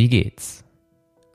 [0.00, 0.64] Wie geht's?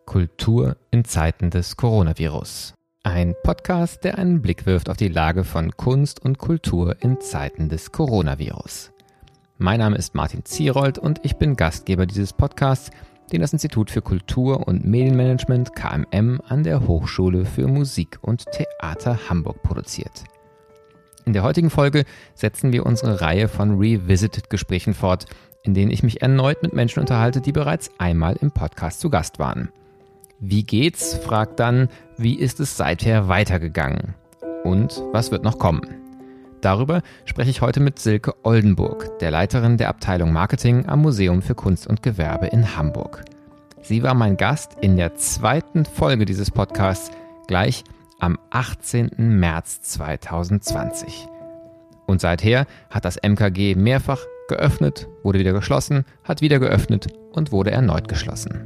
[0.08, 2.74] Kultur in Zeiten des Coronavirus.
[3.04, 7.70] Ein Podcast, der einen Blick wirft auf die Lage von Kunst und Kultur in Zeiten
[7.70, 8.92] des Coronavirus.
[9.60, 12.90] Mein Name ist Martin Zierold und ich bin Gastgeber dieses Podcasts,
[13.32, 19.30] den das Institut für Kultur und Medienmanagement KMM an der Hochschule für Musik und Theater
[19.30, 20.24] Hamburg produziert.
[21.26, 25.28] In der heutigen Folge setzen wir unsere Reihe von Revisited Gesprächen fort,
[25.66, 29.40] in denen ich mich erneut mit Menschen unterhalte, die bereits einmal im Podcast zu Gast
[29.40, 29.70] waren.
[30.40, 31.16] Wie geht's?
[31.16, 34.14] fragt dann, wie ist es seither weitergegangen?
[34.64, 35.82] Und was wird noch kommen?
[36.62, 41.56] Darüber spreche ich heute mit Silke Oldenburg, der Leiterin der Abteilung Marketing am Museum für
[41.56, 43.24] Kunst und Gewerbe in Hamburg.
[43.82, 47.12] Sie war mein Gast in der zweiten Folge dieses Podcasts,
[47.48, 47.84] gleich
[48.20, 49.12] am 18.
[49.18, 51.28] März 2020.
[52.08, 57.72] Und seither hat das MKG mehrfach geöffnet, wurde wieder geschlossen, hat wieder geöffnet und wurde
[57.72, 58.66] erneut geschlossen.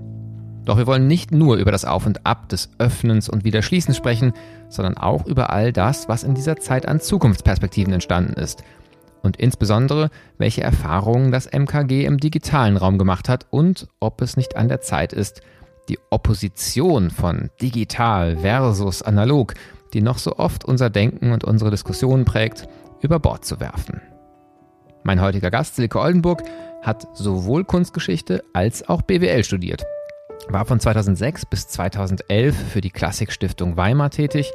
[0.66, 4.34] Doch wir wollen nicht nur über das Auf und Ab des Öffnens und Wiederschließens sprechen,
[4.70, 8.64] sondern auch über all das, was in dieser Zeit an Zukunftsperspektiven entstanden ist
[9.22, 14.56] und insbesondere, welche Erfahrungen das MKG im digitalen Raum gemacht hat und ob es nicht
[14.56, 15.42] an der Zeit ist,
[15.90, 19.56] die Opposition von digital versus analog,
[19.94, 22.68] die noch so oft unser Denken und unsere Diskussionen prägt,
[23.02, 24.02] über Bord zu werfen.
[25.04, 26.44] Mein heutiger Gast, Silke Oldenburg,
[26.82, 29.84] hat sowohl Kunstgeschichte als auch BWL studiert,
[30.50, 34.52] war von 2006 bis 2011 für die Klassikstiftung Weimar tätig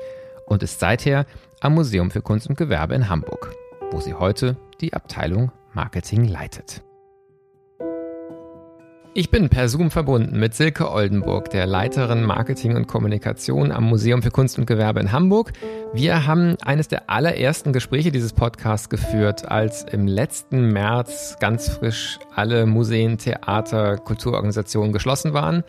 [0.47, 1.27] und ist seither
[1.61, 3.55] am Museum für Kunst und Gewerbe in Hamburg,
[3.91, 6.83] wo sie heute die Abteilung Marketing leitet.
[9.17, 14.25] Ich bin per Zoom verbunden mit Silke Oldenburg, der Leiterin Marketing und Kommunikation am Museum
[14.25, 15.53] für Kunst und Gewerbe in Hamburg.
[15.93, 22.19] Wir haben eines der allerersten Gespräche dieses Podcasts geführt, als im letzten März ganz frisch
[22.35, 25.63] alle Museen, Theater, Kulturorganisationen geschlossen waren.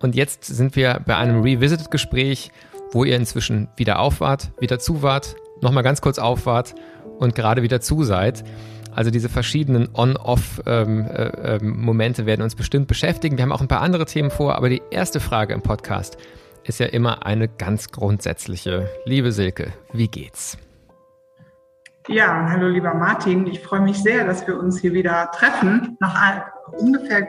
[0.00, 2.50] Und jetzt sind wir bei einem Revisited-Gespräch,
[2.92, 6.74] wo ihr inzwischen wieder auf wart, wieder zu wart, nochmal ganz kurz auf wart
[7.18, 8.44] und gerade wieder zu seid.
[8.94, 13.36] Also diese verschiedenen On-Off-Momente ähm, äh, werden uns bestimmt beschäftigen.
[13.36, 16.16] Wir haben auch ein paar andere Themen vor, aber die erste Frage im Podcast
[16.62, 18.88] ist ja immer eine ganz grundsätzliche.
[19.04, 20.56] Liebe Silke, wie geht's?
[22.08, 23.46] Ja, hallo lieber Martin.
[23.46, 25.96] Ich freue mich sehr, dass wir uns hier wieder treffen.
[26.00, 26.44] Nach
[26.78, 27.28] ungefähr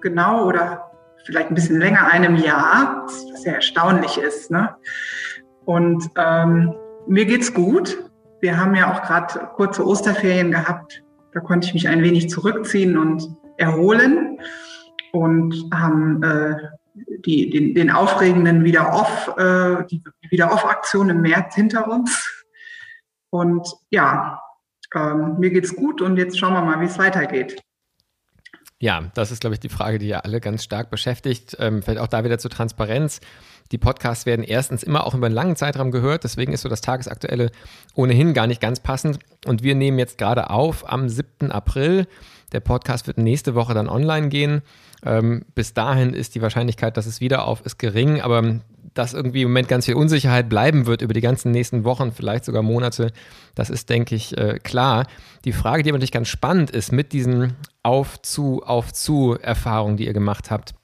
[0.00, 0.90] genau oder
[1.24, 4.50] vielleicht ein bisschen länger einem Jahr, was ja erstaunlich ist.
[4.50, 4.74] Ne?
[5.66, 6.74] Und ähm,
[7.06, 8.09] mir geht's gut.
[8.40, 11.02] Wir haben ja auch gerade kurze Osterferien gehabt.
[11.32, 14.40] Da konnte ich mich ein wenig zurückziehen und erholen
[15.12, 16.56] und haben äh,
[17.24, 22.44] die, den, den aufregenden Wieder-Off, äh, die Wieder-Off-Aktion im März hinter uns.
[23.30, 24.40] Und ja,
[24.94, 27.62] ähm, mir geht's gut und jetzt schauen wir mal, wie es weitergeht.
[28.82, 31.54] Ja, das ist, glaube ich, die Frage, die ja alle ganz stark beschäftigt.
[31.60, 33.20] Ähm, vielleicht auch da wieder zur Transparenz.
[33.72, 36.80] Die Podcasts werden erstens immer auch über einen langen Zeitraum gehört, deswegen ist so das
[36.80, 37.52] Tagesaktuelle
[37.94, 39.18] ohnehin gar nicht ganz passend.
[39.44, 41.52] Und wir nehmen jetzt gerade auf am 7.
[41.52, 42.06] April.
[42.52, 44.62] Der Podcast wird nächste Woche dann online gehen.
[45.04, 48.60] Ähm, bis dahin ist die Wahrscheinlichkeit, dass es wieder auf ist, gering, aber
[48.94, 52.44] dass irgendwie im Moment ganz viel Unsicherheit bleiben wird über die ganzen nächsten Wochen, vielleicht
[52.44, 53.12] sogar Monate,
[53.54, 55.06] das ist, denke ich, äh, klar.
[55.44, 60.50] Die Frage, die aber natürlich ganz spannend ist mit diesen Auf-zu, Auf-zu-Erfahrungen, die ihr gemacht
[60.50, 60.74] habt,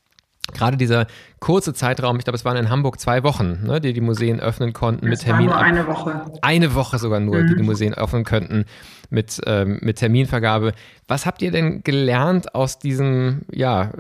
[0.53, 1.07] gerade dieser
[1.41, 4.73] kurze Zeitraum, ich glaube, es waren in Hamburg zwei Wochen, ne, die die Museen öffnen
[4.73, 5.47] konnten mit Termin.
[5.47, 6.25] Nur eine Woche.
[6.43, 7.47] Eine Woche sogar nur, mhm.
[7.49, 8.65] die die Museen öffnen könnten
[9.11, 10.73] mit, ähm, mit Terminvergabe.
[11.09, 13.93] Was habt ihr denn gelernt aus diesem ja,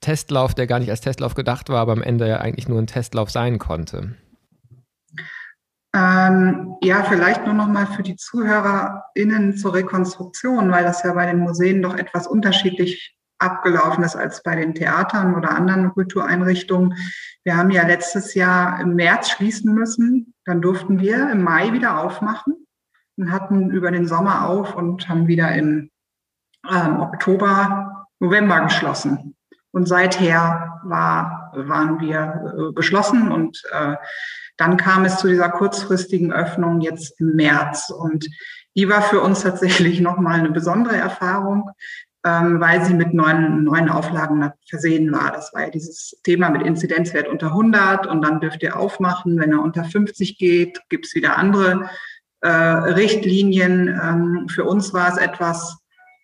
[0.00, 2.86] Testlauf, der gar nicht als Testlauf gedacht war, aber am Ende ja eigentlich nur ein
[2.86, 4.14] Testlauf sein konnte?
[5.94, 11.26] Ähm, ja, vielleicht nur noch mal für die ZuhörerInnen zur Rekonstruktion, weil das ja bei
[11.26, 16.94] den Museen doch etwas unterschiedlich abgelaufen ist als bei den Theatern oder anderen Kultureinrichtungen.
[17.44, 20.34] Wir haben ja letztes Jahr im März schließen müssen.
[20.44, 22.66] Dann durften wir im Mai wieder aufmachen
[23.16, 25.90] und hatten über den Sommer auf und haben wieder im
[26.70, 29.34] ähm, Oktober, November geschlossen.
[29.72, 33.96] Und seither war, waren wir äh, geschlossen und äh,
[34.56, 37.90] dann kam es zu dieser kurzfristigen Öffnung jetzt im März.
[37.90, 38.28] Und
[38.76, 41.70] die war für uns tatsächlich nochmal eine besondere Erfahrung,
[42.24, 45.32] ähm, weil sie mit neuen, neuen Auflagen versehen war.
[45.32, 49.38] Das war ja dieses Thema mit Inzidenzwert unter 100 und dann dürft ihr aufmachen.
[49.38, 51.90] Wenn er unter 50 geht, gibt es wieder andere
[52.40, 53.88] äh, Richtlinien.
[53.88, 55.78] Ähm, für uns war es etwas,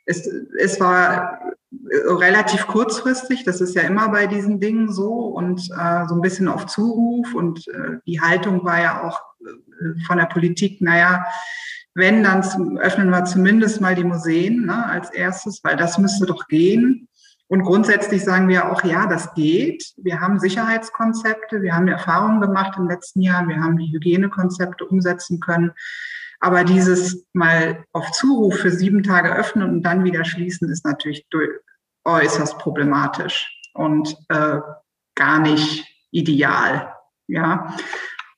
[0.06, 0.28] es,
[0.58, 6.14] es war relativ kurzfristig, das ist ja immer bei diesen Dingen so und äh, so
[6.14, 10.80] ein bisschen auf Zuruf und äh, die Haltung war ja auch äh, von der Politik,
[10.80, 11.24] naja,
[11.94, 16.46] wenn, dann öffnen wir zumindest mal die Museen ne, als erstes, weil das müsste doch
[16.46, 17.08] gehen.
[17.48, 19.94] Und grundsätzlich sagen wir auch, ja, das geht.
[19.96, 25.40] Wir haben Sicherheitskonzepte, wir haben Erfahrungen gemacht im letzten Jahr, wir haben die Hygienekonzepte umsetzen
[25.40, 25.72] können.
[26.40, 31.26] Aber dieses mal auf Zuruf für sieben Tage öffnen und dann wieder schließen, ist natürlich
[32.04, 34.60] äußerst problematisch und äh,
[35.14, 36.94] gar nicht ideal.
[37.26, 37.76] Ja.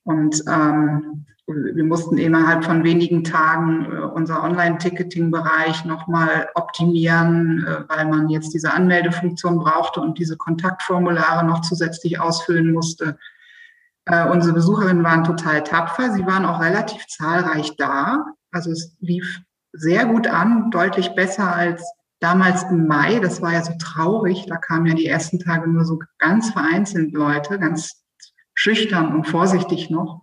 [0.05, 8.07] Und ähm, wir mussten innerhalb von wenigen Tagen äh, unser Online-Ticketing-Bereich nochmal optimieren, äh, weil
[8.07, 13.19] man jetzt diese Anmeldefunktion brauchte und diese Kontaktformulare noch zusätzlich ausfüllen musste.
[14.07, 16.13] Äh, unsere Besucherinnen waren total tapfer.
[16.13, 18.25] Sie waren auch relativ zahlreich da.
[18.51, 19.41] Also es lief
[19.73, 21.85] sehr gut an, deutlich besser als
[22.21, 23.19] damals im Mai.
[23.21, 24.47] Das war ja so traurig.
[24.47, 28.03] Da kamen ja die ersten Tage nur so ganz vereinzelt Leute, ganz
[28.55, 30.21] schüchtern und vorsichtig noch.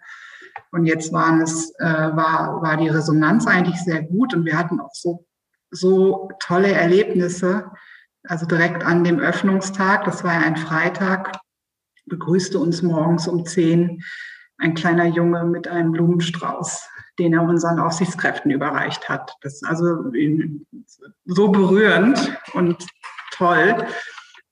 [0.72, 4.80] Und jetzt waren es, äh, war, war die Resonanz eigentlich sehr gut und wir hatten
[4.80, 5.26] auch so,
[5.72, 7.72] so tolle Erlebnisse.
[8.24, 11.40] Also direkt an dem Öffnungstag, das war ja ein Freitag,
[12.08, 14.02] begrüßte uns morgens um zehn
[14.60, 16.88] ein kleiner Junge mit einem Blumenstrauß,
[17.20, 19.34] den er unseren Aufsichtskräften überreicht hat.
[19.42, 20.12] Das ist also
[21.26, 22.86] so berührend und
[23.32, 23.86] toll.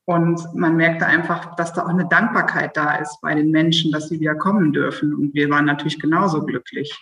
[0.06, 4.10] Und man merkte einfach, dass da auch eine Dankbarkeit da ist bei den Menschen, dass
[4.10, 5.16] sie wieder kommen dürfen.
[5.16, 6.96] Und wir waren natürlich genauso glücklich.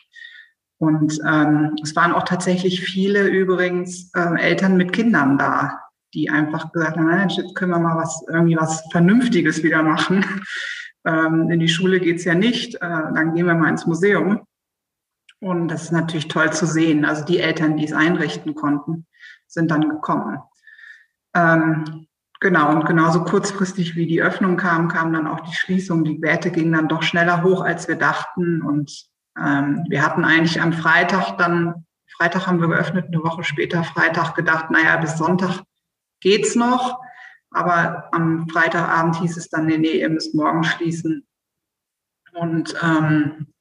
[0.78, 5.83] Und ähm, es waren auch tatsächlich viele übrigens äh, Eltern mit Kindern da,
[6.14, 10.26] die einfach gesagt haben, Mensch, jetzt können wir mal was, irgendwie was Vernünftiges wieder machen.
[11.06, 14.48] Ähm, in die Schule geht's ja nicht, äh, dann gehen wir mal ins Museum.
[15.42, 17.04] Und das ist natürlich toll zu sehen.
[17.04, 19.06] Also die Eltern, die es einrichten konnten,
[19.48, 20.40] sind dann gekommen.
[21.36, 22.08] Ähm,
[22.44, 26.04] Genau, und genauso kurzfristig wie die Öffnung kam, kam dann auch die Schließung.
[26.04, 28.62] Die Werte gingen dann doch schneller hoch, als wir dachten.
[28.62, 29.06] Und
[29.40, 31.86] ähm, wir hatten eigentlich am Freitag dann,
[32.18, 35.62] Freitag haben wir geöffnet, eine Woche später Freitag gedacht, naja, bis Sonntag
[36.24, 37.00] geht's noch.
[37.52, 41.28] Aber am Freitagabend hieß es dann, nee, nee, ihr müsst morgen schließen.
[42.34, 43.54] Und ähm,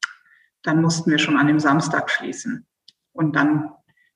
[0.62, 2.66] dann mussten wir schon an dem Samstag schließen.
[3.12, 3.70] Und dann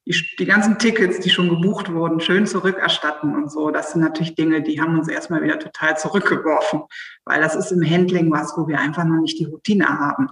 [0.07, 3.71] die, die ganzen Tickets, die schon gebucht wurden, schön zurückerstatten und so.
[3.71, 6.83] Das sind natürlich Dinge, die haben uns erstmal wieder total zurückgeworfen,
[7.25, 10.29] weil das ist im Handling was, wo wir einfach noch nicht die Routine haben.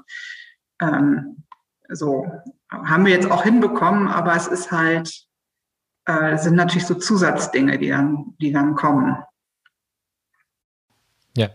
[0.81, 1.45] Ähm,
[1.91, 2.27] so
[2.71, 5.27] haben wir jetzt auch hinbekommen, aber es ist halt,
[6.07, 9.17] äh, sind natürlich so Zusatzdinge, die dann, die dann kommen.
[11.37, 11.51] Ja.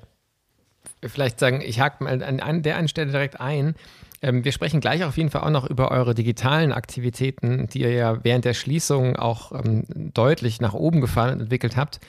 [1.05, 3.75] Vielleicht sagen, ich hake mal an der einen Stelle direkt ein.
[4.21, 7.93] Ähm, wir sprechen gleich auf jeden Fall auch noch über eure digitalen Aktivitäten, die ihr
[7.93, 11.99] ja während der Schließung auch ähm, deutlich nach oben gefahren und entwickelt habt.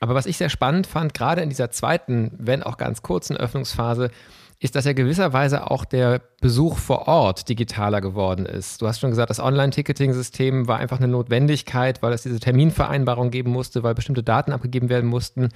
[0.00, 4.10] Aber was ich sehr spannend fand, gerade in dieser zweiten, wenn auch ganz kurzen Öffnungsphase,
[4.58, 8.80] ist, dass ja gewisserweise auch der Besuch vor Ort digitaler geworden ist.
[8.80, 13.50] Du hast schon gesagt, das Online-Ticketing-System war einfach eine Notwendigkeit, weil es diese Terminvereinbarung geben
[13.50, 15.50] musste, weil bestimmte Daten abgegeben werden mussten.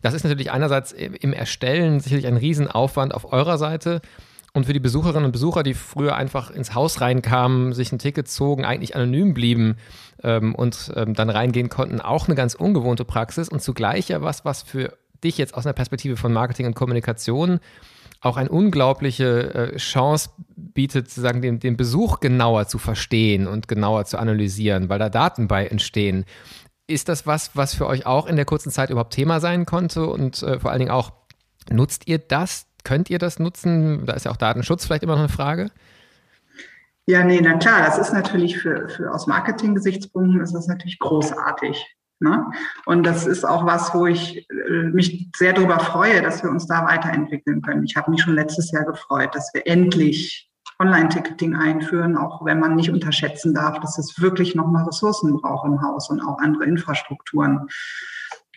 [0.00, 4.00] Das ist natürlich einerseits im Erstellen sicherlich ein Riesenaufwand auf eurer Seite.
[4.52, 8.28] Und für die Besucherinnen und Besucher, die früher einfach ins Haus reinkamen, sich ein Ticket
[8.28, 9.76] zogen, eigentlich anonym blieben
[10.22, 14.46] ähm, und ähm, dann reingehen konnten, auch eine ganz ungewohnte Praxis und zugleich ja was,
[14.46, 17.60] was für dich jetzt aus einer Perspektive von Marketing und Kommunikation
[18.20, 24.04] auch eine unglaubliche äh, Chance bietet, sozusagen den, den Besuch genauer zu verstehen und genauer
[24.04, 26.24] zu analysieren, weil da Daten bei entstehen.
[26.86, 30.06] Ist das was, was für euch auch in der kurzen Zeit überhaupt Thema sein konnte
[30.06, 31.12] und äh, vor allen Dingen auch
[31.70, 34.06] nutzt ihr das Könnt ihr das nutzen?
[34.06, 35.72] Da ist ja auch Datenschutz vielleicht immer noch eine Frage.
[37.06, 41.84] Ja, nee, na klar, das ist natürlich für, für aus Marketing-Gesichtspunkten ist das natürlich großartig.
[42.18, 42.50] Ne?
[42.86, 46.66] Und das ist auch was, wo ich äh, mich sehr darüber freue, dass wir uns
[46.66, 47.84] da weiterentwickeln können.
[47.84, 52.74] Ich habe mich schon letztes Jahr gefreut, dass wir endlich Online-Ticketing einführen, auch wenn man
[52.74, 57.68] nicht unterschätzen darf, dass es wirklich nochmal Ressourcen braucht im Haus und auch andere Infrastrukturen.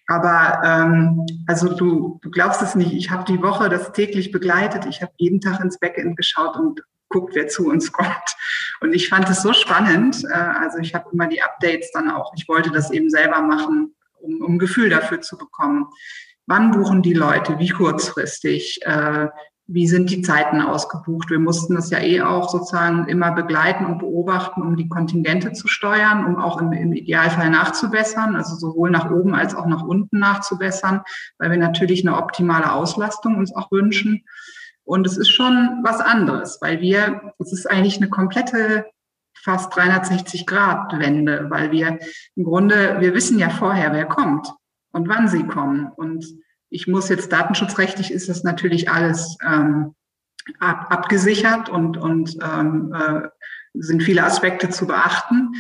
[0.08, 4.86] Aber ähm, also du, du glaubst es nicht, ich habe die Woche das täglich begleitet.
[4.86, 8.38] Ich habe jeden Tag ins Backend geschaut und guckt, wer zu uns kommt.
[8.82, 10.24] Und ich fand es so spannend.
[10.26, 12.34] Äh, also ich habe immer die Updates dann auch.
[12.36, 15.88] Ich wollte das eben selber machen, um, um Gefühl dafür zu bekommen.
[16.46, 17.60] Wann buchen die Leute?
[17.60, 18.80] Wie kurzfristig?
[18.84, 19.28] Äh,
[19.72, 21.30] wie sind die Zeiten ausgebucht.
[21.30, 25.68] Wir mussten das ja eh auch sozusagen immer begleiten und beobachten, um die Kontingente zu
[25.68, 30.18] steuern, um auch im, im, Idealfall nachzubessern, also sowohl nach oben als auch nach unten
[30.18, 31.02] nachzubessern,
[31.38, 34.24] weil wir natürlich eine optimale Auslastung uns auch wünschen.
[34.90, 38.88] Und es ist schon was anderes, weil wir, es ist eigentlich eine komplette
[39.36, 42.00] fast 360 Grad Wende, weil wir
[42.36, 44.52] im Grunde, wir wissen ja vorher, wer kommt
[44.92, 46.26] und wann sie kommen und
[46.72, 49.94] ich muss jetzt datenschutzrechtlich ist das natürlich alles ähm,
[50.60, 53.28] ab, abgesichert und, und ähm, äh,
[53.76, 55.54] sind viele Aspekte zu beachten.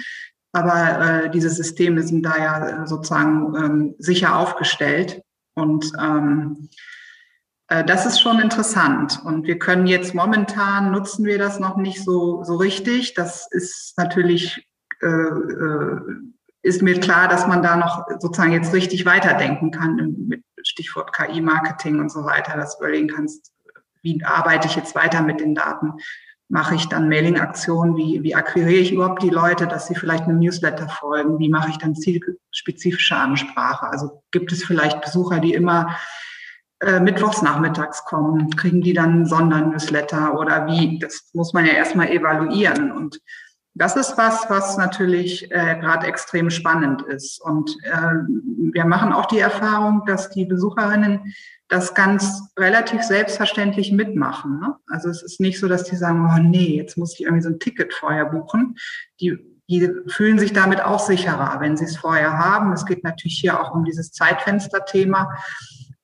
[0.53, 5.21] Aber äh, diese Systeme sind da ja sozusagen ähm, sicher aufgestellt.
[5.53, 6.88] Und ähm, äh,
[7.69, 9.21] das ist schon interessant.
[9.23, 13.13] Und wir können jetzt momentan nutzen wir das noch nicht so, so richtig.
[13.13, 14.67] Das ist natürlich,
[15.01, 15.99] äh, äh
[16.61, 21.99] ist mir klar, dass man da noch sozusagen jetzt richtig weiterdenken kann mit Stichwort KI-Marketing
[21.99, 23.53] und so weiter, dass du überlegen kannst,
[24.01, 25.93] wie arbeite ich jetzt weiter mit den Daten?
[26.49, 27.95] Mache ich dann Mailing-Aktionen?
[27.95, 31.39] Wie, wie akquiriere ich überhaupt die Leute, dass sie vielleicht einem Newsletter folgen?
[31.39, 33.87] Wie mache ich dann zielspezifische Ansprache?
[33.87, 35.95] Also gibt es vielleicht Besucher, die immer
[36.81, 38.55] äh, mittwochs nachmittags kommen?
[38.55, 40.99] Kriegen die dann Sondernewsletter oder wie?
[40.99, 42.91] Das muss man ja erstmal evaluieren.
[42.91, 43.19] Und
[43.75, 47.41] das ist was, was natürlich äh, gerade extrem spannend ist.
[47.41, 48.13] Und äh,
[48.73, 51.33] wir machen auch die Erfahrung, dass die Besucherinnen
[51.69, 54.59] das ganz relativ selbstverständlich mitmachen.
[54.59, 54.75] Ne?
[54.87, 57.49] Also es ist nicht so, dass die sagen, oh nee, jetzt muss ich irgendwie so
[57.49, 58.75] ein Ticket vorher buchen.
[59.21, 59.37] Die,
[59.69, 62.73] die fühlen sich damit auch sicherer, wenn sie es vorher haben.
[62.73, 65.31] Es geht natürlich hier auch um dieses Zeitfenster-Thema.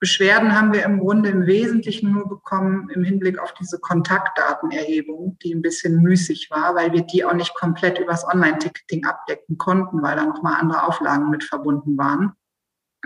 [0.05, 5.51] Beschwerden haben wir im Grunde im Wesentlichen nur bekommen im Hinblick auf diese Kontaktdatenerhebung, die
[5.51, 10.15] ein bisschen müßig war, weil wir die auch nicht komplett übers Online-Ticketing abdecken konnten, weil
[10.15, 12.33] da nochmal andere Auflagen mit verbunden waren.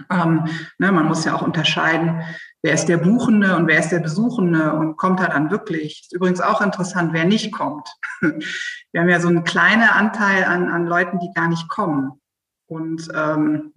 [0.09, 0.43] Ähm,
[0.77, 2.21] ne, man muss ja auch unterscheiden,
[2.63, 6.01] wer ist der Buchende und wer ist der Besuchende und kommt er dann wirklich.
[6.01, 7.87] Ist übrigens auch interessant, wer nicht kommt.
[8.19, 12.19] Wir haben ja so einen kleinen Anteil an, an Leuten, die gar nicht kommen.
[12.67, 13.71] Und ähm,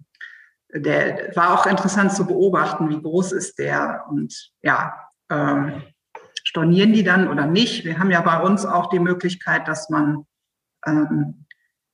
[0.73, 4.93] der war auch interessant zu beobachten, wie groß ist der und ja,
[5.29, 5.83] ähm,
[6.43, 7.85] stornieren die dann oder nicht.
[7.85, 10.25] Wir haben ja bei uns auch die Möglichkeit, dass man
[10.85, 11.45] ähm,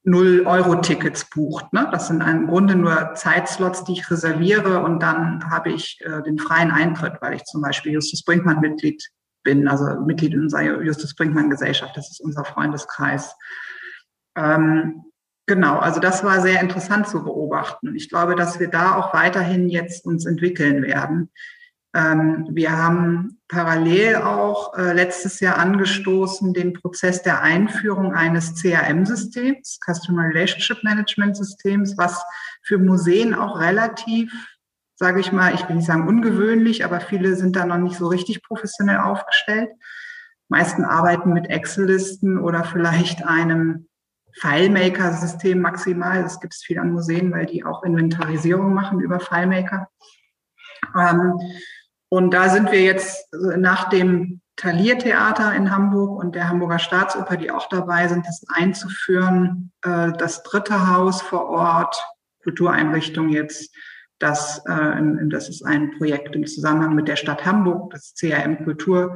[0.06, 1.72] 0-Euro-Tickets bucht.
[1.74, 1.88] Ne?
[1.92, 6.40] Das sind im Grunde nur Zeitslots, die ich reserviere und dann habe ich äh, den
[6.40, 9.04] freien Eintritt, weil ich zum Beispiel Justus Brinkmann-Mitglied
[9.44, 11.96] bin, also Mitglied in unserer Justus Brinkmann-Gesellschaft.
[11.96, 13.36] Das ist unser Freundeskreis.
[14.36, 15.04] Ähm,
[15.50, 17.96] Genau, also das war sehr interessant zu beobachten.
[17.96, 21.32] Ich glaube, dass wir da auch weiterhin jetzt uns entwickeln werden.
[21.96, 29.80] Ähm, wir haben parallel auch äh, letztes Jahr angestoßen den Prozess der Einführung eines CRM-Systems,
[29.84, 32.24] Customer Relationship Management Systems, was
[32.62, 34.32] für Museen auch relativ,
[34.98, 38.06] sage ich mal, ich will nicht sagen ungewöhnlich, aber viele sind da noch nicht so
[38.06, 39.72] richtig professionell aufgestellt.
[40.48, 43.89] Meisten arbeiten mit Excel-Listen oder vielleicht einem
[44.34, 46.24] FileMaker-System maximal.
[46.24, 49.88] Das gibt es viel an Museen, weil die auch Inventarisierung machen über FileMaker.
[50.98, 51.34] Ähm,
[52.10, 57.52] und da sind wir jetzt nach dem Taliertheater in Hamburg und der Hamburger Staatsoper, die
[57.52, 59.72] auch dabei sind, das einzuführen.
[59.84, 62.02] Äh, das dritte Haus vor Ort,
[62.44, 63.74] Kultureinrichtung jetzt,
[64.20, 69.16] das, äh, das ist ein Projekt im Zusammenhang mit der Stadt Hamburg, das CRM Kultur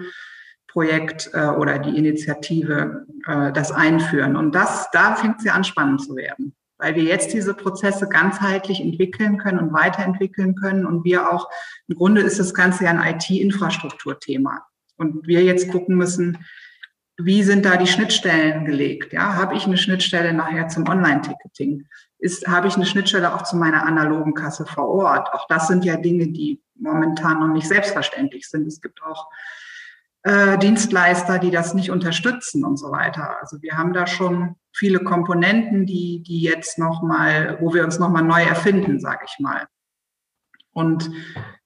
[0.73, 4.35] Projekt äh, oder die Initiative äh, das einführen.
[4.35, 8.09] Und das, da fängt es ja an, spannend zu werden, weil wir jetzt diese Prozesse
[8.09, 10.85] ganzheitlich entwickeln können und weiterentwickeln können.
[10.85, 11.47] Und wir auch,
[11.87, 14.65] im Grunde ist das Ganze ja ein IT-Infrastrukturthema.
[14.97, 16.39] Und wir jetzt gucken müssen,
[17.17, 19.13] wie sind da die Schnittstellen gelegt?
[19.13, 21.85] Ja, habe ich eine Schnittstelle nachher zum Online-Ticketing?
[22.17, 25.31] Ist, habe ich eine Schnittstelle auch zu meiner analogen Kasse vor Ort?
[25.33, 28.65] Auch das sind ja Dinge, die momentan noch nicht selbstverständlich sind.
[28.65, 29.27] Es gibt auch
[30.23, 33.37] äh, Dienstleister, die das nicht unterstützen und so weiter.
[33.41, 38.23] Also wir haben da schon viele Komponenten, die, die jetzt nochmal, wo wir uns nochmal
[38.23, 39.67] neu erfinden, sage ich mal.
[40.71, 41.11] Und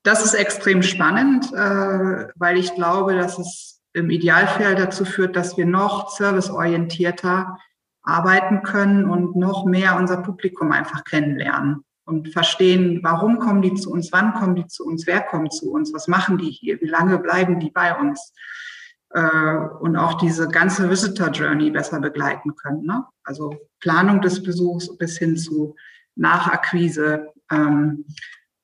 [0.03, 5.57] das ist extrem spannend, äh, weil ich glaube, dass es im Idealfall dazu führt, dass
[5.57, 7.57] wir noch serviceorientierter
[8.03, 13.91] arbeiten können und noch mehr unser Publikum einfach kennenlernen und verstehen, warum kommen die zu
[13.91, 16.87] uns, wann kommen die zu uns, wer kommt zu uns, was machen die hier, wie
[16.87, 18.33] lange bleiben die bei uns
[19.09, 22.85] äh, und auch diese ganze Visitor Journey besser begleiten können.
[22.85, 23.05] Ne?
[23.23, 25.75] Also Planung des Besuchs bis hin zu
[26.15, 27.27] Nachakquise.
[27.51, 28.05] Ähm,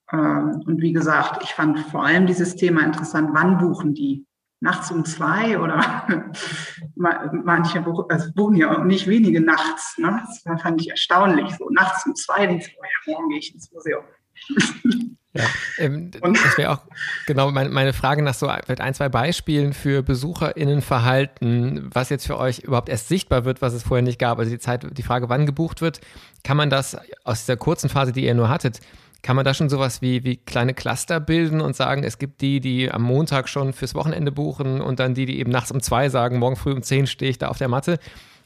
[0.07, 4.25] äh, und wie gesagt, ich fand vor allem dieses Thema interessant, wann buchen die?
[4.63, 6.07] Nachts um zwei oder
[6.95, 9.97] manche also buchen ja auch nicht wenige nachts.
[9.97, 10.21] Ne?
[10.25, 11.53] Das fand ich erstaunlich.
[11.57, 14.03] So nachts um zwei, denke ich, oh ja, morgen gehe ich ins Museum.
[15.33, 15.43] Ja,
[15.79, 16.79] ähm, das wäre auch
[17.27, 22.37] genau meine, meine Frage nach so vielleicht ein, zwei Beispielen für BesucherInnenverhalten, was jetzt für
[22.37, 24.39] euch überhaupt erst sichtbar wird, was es vorher nicht gab.
[24.39, 25.99] Also die Zeit, die Frage, wann gebucht wird,
[26.43, 28.79] kann man das aus dieser kurzen Phase, die ihr nur hattet,
[29.23, 32.59] kann man da schon sowas wie, wie kleine Cluster bilden und sagen, es gibt die,
[32.59, 36.09] die am Montag schon fürs Wochenende buchen und dann die, die eben nachts um zwei
[36.09, 37.99] sagen, morgen früh um zehn stehe ich da auf der Matte?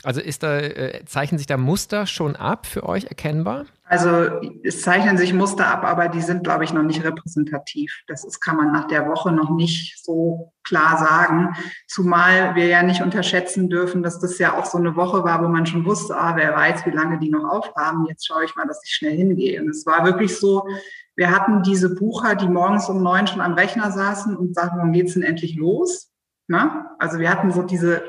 [0.03, 3.65] Also ist da, äh, zeichnen sich da Muster schon ab für euch erkennbar?
[3.89, 8.01] Also es zeichnen sich Muster ab, aber die sind, glaube ich, noch nicht repräsentativ.
[8.07, 11.55] Das ist, kann man nach der Woche noch nicht so klar sagen.
[11.87, 15.47] Zumal wir ja nicht unterschätzen dürfen, dass das ja auch so eine Woche war, wo
[15.47, 18.05] man schon wusste, ah, wer weiß, wie lange die noch aufhaben.
[18.07, 19.61] Jetzt schaue ich mal, dass ich schnell hingehe.
[19.61, 20.67] Und es war wirklich so,
[21.15, 24.91] wir hatten diese Bucher, die morgens um neun schon am Rechner saßen und sagten, wann
[24.91, 26.11] geht's denn endlich los?
[26.47, 26.95] Na?
[26.99, 28.03] Also wir hatten so diese,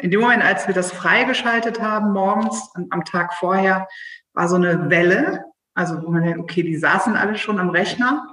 [0.00, 3.88] in dem Moment, als wir das freigeschaltet haben morgens, am Tag vorher,
[4.34, 8.26] war so eine Welle, also wo man denkt, okay, die saßen alle schon am Rechner.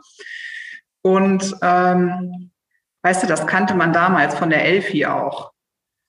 [1.02, 2.52] Und ähm,
[3.04, 5.52] weißt du, das kannte man damals von der Elfi auch.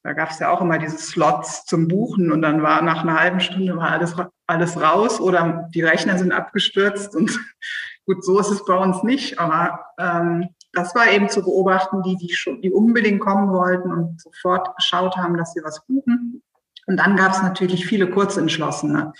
[0.02, 3.18] Da gab es ja auch immer diese Slots zum Buchen und dann war nach einer
[3.18, 4.14] halben Stunde war alles,
[4.46, 7.38] alles raus oder die Rechner sind abgestürzt und
[8.06, 12.16] gut, so ist es bei uns nicht, aber ähm, das war eben zu beobachten, die,
[12.16, 16.42] die, schon, die unbedingt kommen wollten und sofort geschaut haben, dass sie was buchen.
[16.86, 19.12] Und dann gab es natürlich viele Kurzentschlossene,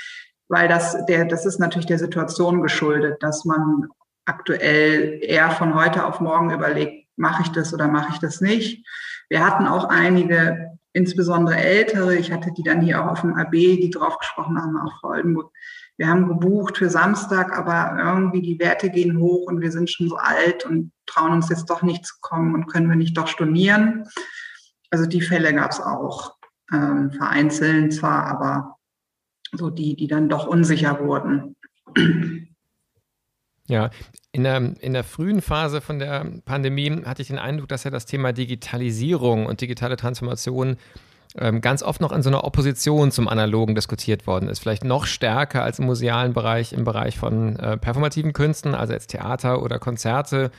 [0.49, 3.89] weil das, der, das ist natürlich der Situation geschuldet, dass man
[4.27, 8.87] aktuell eher von heute auf morgen überlegt, mache ich das oder mache ich das nicht.
[9.29, 13.53] Wir hatten auch einige, insbesondere ältere, ich hatte die dann hier auch auf dem AB,
[13.53, 15.53] die drauf gesprochen haben, auch Frau Oldenburg.
[15.99, 20.09] Wir haben gebucht für Samstag, aber irgendwie die Werte gehen hoch und wir sind schon
[20.09, 23.29] so alt und trauen uns jetzt doch nicht zu kommen und können wir nicht doch
[23.29, 24.05] stornieren.
[24.91, 26.37] Also die Fälle gab es auch,
[26.73, 28.77] ähm, vereinzelt zwar, aber
[29.53, 31.57] so die, die dann doch unsicher wurden.
[33.69, 33.91] Ja,
[34.33, 37.91] in der, in der frühen Phase von der Pandemie hatte ich den Eindruck, dass ja
[37.91, 40.77] das Thema Digitalisierung und digitale Transformation
[41.61, 44.61] ganz oft noch in so einer Opposition zum Analogen diskutiert worden ist.
[44.61, 49.09] Vielleicht noch stärker als im musealen Bereich, im Bereich von äh, performativen Künsten, also jetzt
[49.09, 50.51] Theater oder Konzerte,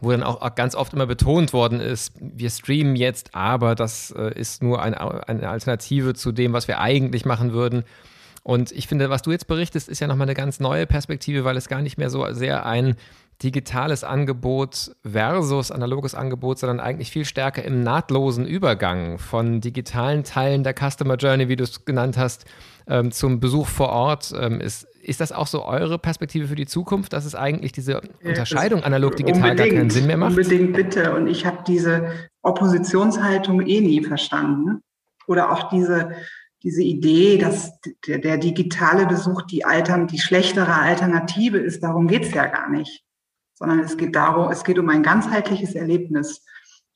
[0.00, 4.32] wo dann auch ganz oft immer betont worden ist, wir streamen jetzt, aber das äh,
[4.38, 7.84] ist nur eine, eine Alternative zu dem, was wir eigentlich machen würden.
[8.42, 11.56] Und ich finde, was du jetzt berichtest, ist ja nochmal eine ganz neue Perspektive, weil
[11.56, 12.96] es gar nicht mehr so sehr ein
[13.42, 20.62] digitales Angebot versus analoges Angebot, sondern eigentlich viel stärker im nahtlosen Übergang von digitalen Teilen
[20.62, 22.44] der Customer Journey, wie du es genannt hast,
[22.86, 24.86] ähm, zum Besuch vor Ort ähm, ist.
[25.02, 29.56] Ist das auch so eure Perspektive für die Zukunft, dass es eigentlich diese Unterscheidung analog-digital
[29.56, 30.30] gar keinen Sinn mehr macht?
[30.30, 31.14] Unbedingt bitte.
[31.14, 34.82] Und ich habe diese Oppositionshaltung eh nie verstanden.
[35.26, 36.10] Oder auch diese
[36.62, 37.72] diese Idee, dass
[38.06, 43.02] der, der digitale Besuch die, Altern, die schlechtere Alternative ist, darum geht's ja gar nicht.
[43.60, 46.44] Sondern es geht darum, es geht um ein ganzheitliches Erlebnis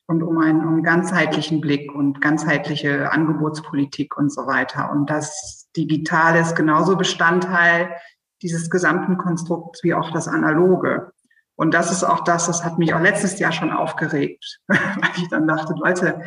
[0.06, 4.90] und um einen, um ganzheitlichen Blick und ganzheitliche Angebotspolitik und so weiter.
[4.90, 7.94] Und das Digitale ist genauso Bestandteil
[8.42, 11.12] dieses gesamten Konstrukts wie auch das Analoge.
[11.56, 15.28] Und das ist auch das, das hat mich auch letztes Jahr schon aufgeregt, weil ich
[15.28, 16.22] dann dachte, Leute,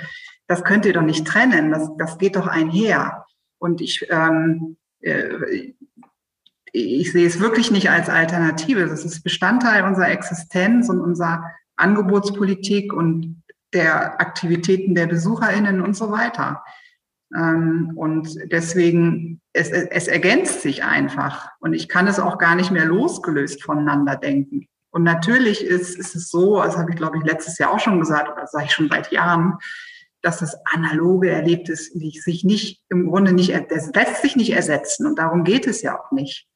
[0.47, 3.25] das könnt ihr doch nicht trennen, das, das geht doch einher.
[3.59, 5.73] Und ich, ähm, äh,
[6.77, 8.87] ich sehe es wirklich nicht als Alternative.
[8.87, 11.43] Das ist Bestandteil unserer Existenz und unserer
[11.75, 16.63] Angebotspolitik und der Aktivitäten der BesucherInnen und so weiter.
[17.35, 21.49] Ähm, und deswegen, es, es ergänzt sich einfach.
[21.59, 24.67] Und ich kann es auch gar nicht mehr losgelöst voneinander denken.
[24.91, 27.99] Und natürlich ist, ist es so, das habe ich, glaube ich, letztes Jahr auch schon
[27.99, 29.57] gesagt, oder sage ich schon seit Jahren,
[30.21, 35.05] dass das analoge Erlebnis sich nicht, im Grunde nicht, das lässt sich nicht ersetzen.
[35.05, 36.47] Und darum geht es ja auch nicht.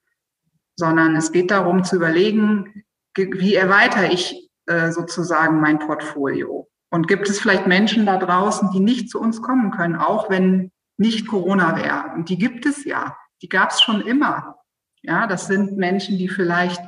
[0.76, 2.84] Sondern es geht darum zu überlegen,
[3.16, 6.70] wie erweitere ich äh, sozusagen mein Portfolio?
[6.90, 10.72] Und gibt es vielleicht Menschen da draußen, die nicht zu uns kommen können, auch wenn
[10.98, 12.14] nicht Corona wäre?
[12.16, 13.18] Und die gibt es ja.
[13.42, 14.58] Die gab es schon immer.
[15.02, 16.82] Ja, das sind Menschen, die vielleicht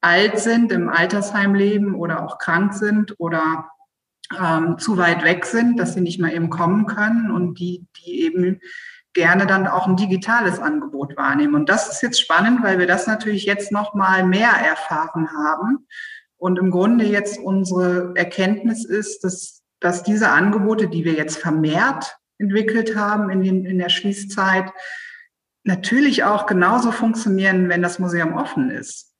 [0.00, 3.70] alt sind, im Altersheim leben oder auch krank sind oder
[4.40, 8.22] ähm, zu weit weg sind, dass sie nicht mal eben kommen können und die, die
[8.22, 8.60] eben
[9.16, 11.56] gerne dann auch ein digitales Angebot wahrnehmen.
[11.56, 15.88] Und das ist jetzt spannend, weil wir das natürlich jetzt noch mal mehr erfahren haben.
[16.36, 22.16] Und im Grunde jetzt unsere Erkenntnis ist, dass, dass diese Angebote, die wir jetzt vermehrt
[22.38, 24.70] entwickelt haben in, den, in der Schließzeit,
[25.64, 29.14] natürlich auch genauso funktionieren, wenn das Museum offen ist.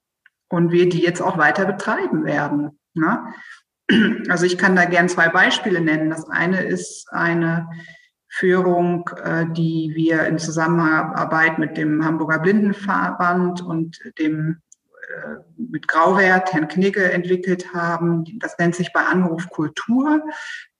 [0.47, 2.79] Und wir die jetzt auch weiter betreiben werden.
[2.93, 3.33] Ne?
[4.29, 6.11] Also ich kann da gern zwei Beispiele nennen.
[6.11, 7.67] Das eine ist eine
[8.37, 16.53] Führung, äh, die wir in Zusammenarbeit mit dem Hamburger Blindenverband und dem äh, mit Grauwert,
[16.53, 18.25] Herrn Knigge, entwickelt haben.
[18.39, 20.21] Das nennt sich bei Anruf Kultur,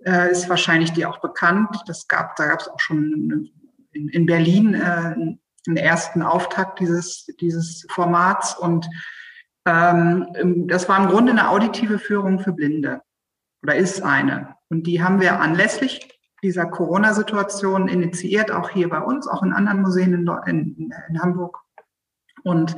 [0.06, 1.76] äh, ist wahrscheinlich die auch bekannt.
[1.88, 3.50] Das gab, da gab es auch schon
[3.92, 5.40] in Berlin einen
[5.76, 8.88] ersten Auftakt dieses, dieses Formats und
[9.66, 10.28] ähm,
[10.68, 13.02] das war im Grunde eine auditive Führung für Blinde
[13.64, 14.56] oder ist eine.
[14.70, 19.82] Und die haben wir anlässlich dieser Corona-Situation initiiert, auch hier bei uns, auch in anderen
[19.82, 21.60] Museen in, in, in Hamburg.
[22.44, 22.76] Und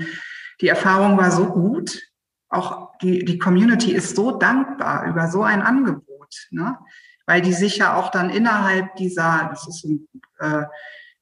[0.61, 2.01] die Erfahrung war so gut,
[2.49, 6.77] auch die, die Community ist so dankbar über so ein Angebot, ne?
[7.25, 10.07] weil die sich ja auch dann innerhalb dieser, das ist ein,
[10.39, 10.63] äh,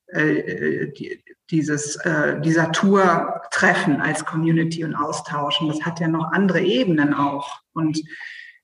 [0.08, 5.67] äh, die, dieses, äh, dieser Tour treffen als Community und austauschen.
[5.67, 7.62] Das hat ja noch andere Ebenen auch.
[7.73, 8.02] Und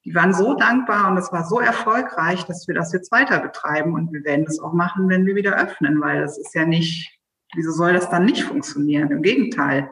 [0.06, 3.94] die waren so dankbar und es war so erfolgreich, dass wir das jetzt weiter betreiben
[3.94, 7.18] und wir werden es auch machen, wenn wir wieder öffnen, weil das ist ja nicht,
[7.56, 9.12] wieso soll das dann nicht funktionieren?
[9.12, 9.90] Im Gegenteil.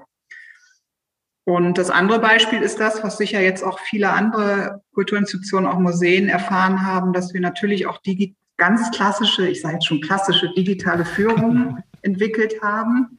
[1.45, 6.29] Und das andere Beispiel ist das, was sicher jetzt auch viele andere Kulturinstitutionen, auch Museen
[6.29, 11.03] erfahren haben, dass wir natürlich auch die ganz klassische, ich sage jetzt schon klassische digitale
[11.03, 13.17] Führung entwickelt haben.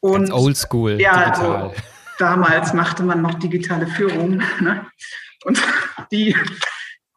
[0.00, 1.00] Und ganz oldschool.
[1.00, 1.62] Ja, digital.
[1.62, 1.74] Also,
[2.18, 4.42] damals machte man noch digitale Führung.
[4.60, 4.86] Ne?
[5.44, 5.62] Und
[6.12, 6.36] die,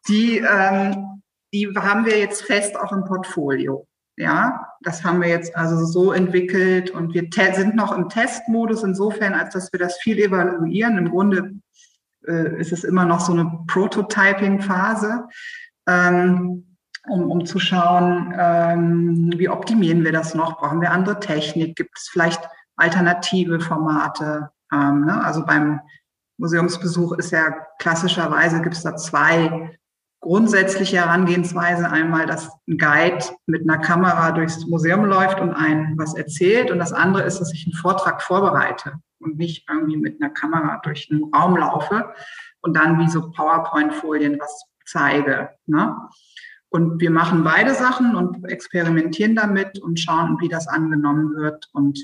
[0.08, 1.22] die, ähm,
[1.54, 3.88] die haben wir jetzt fest auch im Portfolio.
[4.16, 9.34] Ja, das haben wir jetzt also so entwickelt und wir sind noch im Testmodus insofern,
[9.34, 11.00] als dass wir das viel evaluieren.
[11.00, 11.54] Im Grunde
[12.28, 15.28] äh, ist es immer noch so eine Prototyping-Phase,
[15.88, 16.78] ähm,
[17.10, 20.60] um, um zu schauen, ähm, wie optimieren wir das noch?
[20.60, 21.76] Brauchen wir andere Technik?
[21.76, 24.52] Gibt es vielleicht alternative Formate?
[24.72, 25.24] Ähm, ne?
[25.24, 25.82] Also beim
[26.38, 29.78] Museumsbesuch ist ja klassischerweise gibt es da zwei
[30.24, 31.90] grundsätzliche Herangehensweise.
[31.90, 36.72] Einmal, dass ein Guide mit einer Kamera durchs Museum läuft und einen was erzählt.
[36.72, 40.80] Und das andere ist, dass ich einen Vortrag vorbereite und nicht irgendwie mit einer Kamera
[40.84, 42.14] durch einen Raum laufe
[42.62, 45.50] und dann wie so PowerPoint-Folien was zeige.
[45.66, 45.96] Ne?
[46.70, 51.70] Und wir machen beide Sachen und experimentieren damit und schauen, wie das angenommen wird.
[51.74, 52.00] Und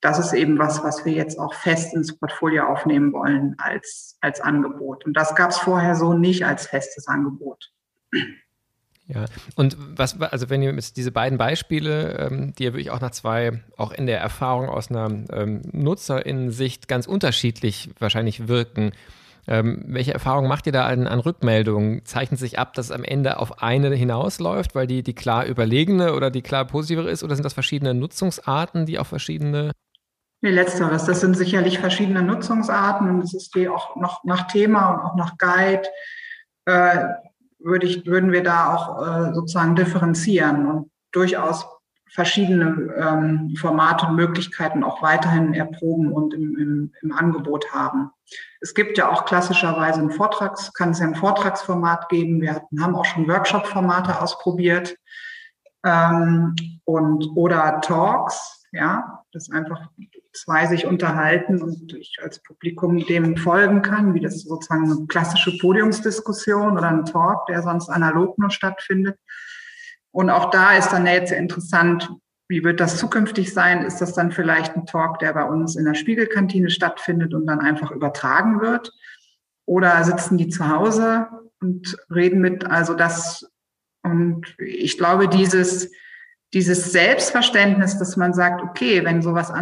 [0.00, 4.40] das ist eben was, was wir jetzt auch fest ins Portfolio aufnehmen wollen als, als
[4.40, 5.04] Angebot.
[5.04, 7.70] Und das gab es vorher so nicht als festes Angebot.
[9.06, 9.24] Ja,
[9.56, 13.10] und was, also wenn ihr jetzt diese beiden Beispiele, ähm, die ja wirklich auch nach
[13.10, 18.92] zwei, auch in der Erfahrung aus einer ähm, Nutzerinnensicht ganz unterschiedlich wahrscheinlich wirken,
[19.48, 22.04] ähm, welche Erfahrungen macht ihr da an, an, Rückmeldungen?
[22.04, 26.14] Zeichnet sich ab, dass es am Ende auf eine hinausläuft, weil die, die klar überlegene
[26.14, 27.24] oder die klar positivere ist?
[27.24, 29.72] Oder sind das verschiedene Nutzungsarten, die auf verschiedene
[30.42, 31.04] Nee, letzteres.
[31.04, 35.36] Das sind sicherlich verschiedene Nutzungsarten und es ist auch noch nach Thema und auch nach
[35.36, 35.86] Guide.
[36.64, 37.04] Äh,
[37.58, 41.66] würde ich, würden wir da auch äh, sozusagen differenzieren und durchaus
[42.12, 48.10] verschiedene ähm, Formate und Möglichkeiten auch weiterhin erproben und im, im, im Angebot haben.
[48.60, 52.40] Es gibt ja auch klassischerweise ein Vortrags, kann es ja ein Vortragsformat geben.
[52.40, 54.96] Wir hatten, haben auch schon Workshop-Formate ausprobiert
[55.84, 59.88] ähm, und oder Talks, ja, das einfach
[60.32, 65.56] zwei sich unterhalten und ich als Publikum dem folgen kann, wie das sozusagen eine klassische
[65.58, 69.18] Podiumsdiskussion oder ein Talk, der sonst analog nur stattfindet.
[70.12, 72.10] Und auch da ist dann jetzt interessant,
[72.48, 73.82] wie wird das zukünftig sein?
[73.82, 77.60] Ist das dann vielleicht ein Talk, der bei uns in der Spiegelkantine stattfindet und dann
[77.60, 78.92] einfach übertragen wird?
[79.66, 81.28] Oder sitzen die zu Hause
[81.60, 82.66] und reden mit?
[82.66, 83.48] Also das,
[84.02, 85.92] und ich glaube, dieses,
[86.52, 89.52] dieses Selbstverständnis, dass man sagt, okay, wenn sowas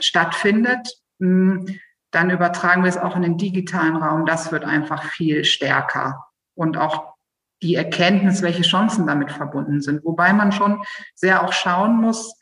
[0.00, 0.88] stattfindet,
[1.20, 1.66] hm,
[2.12, 4.26] dann übertragen wir es auch in den digitalen Raum.
[4.26, 6.26] Das wird einfach viel stärker.
[6.54, 7.14] Und auch
[7.62, 10.04] die Erkenntnis, welche Chancen damit verbunden sind.
[10.04, 10.82] Wobei man schon
[11.14, 12.34] sehr auch schauen muss,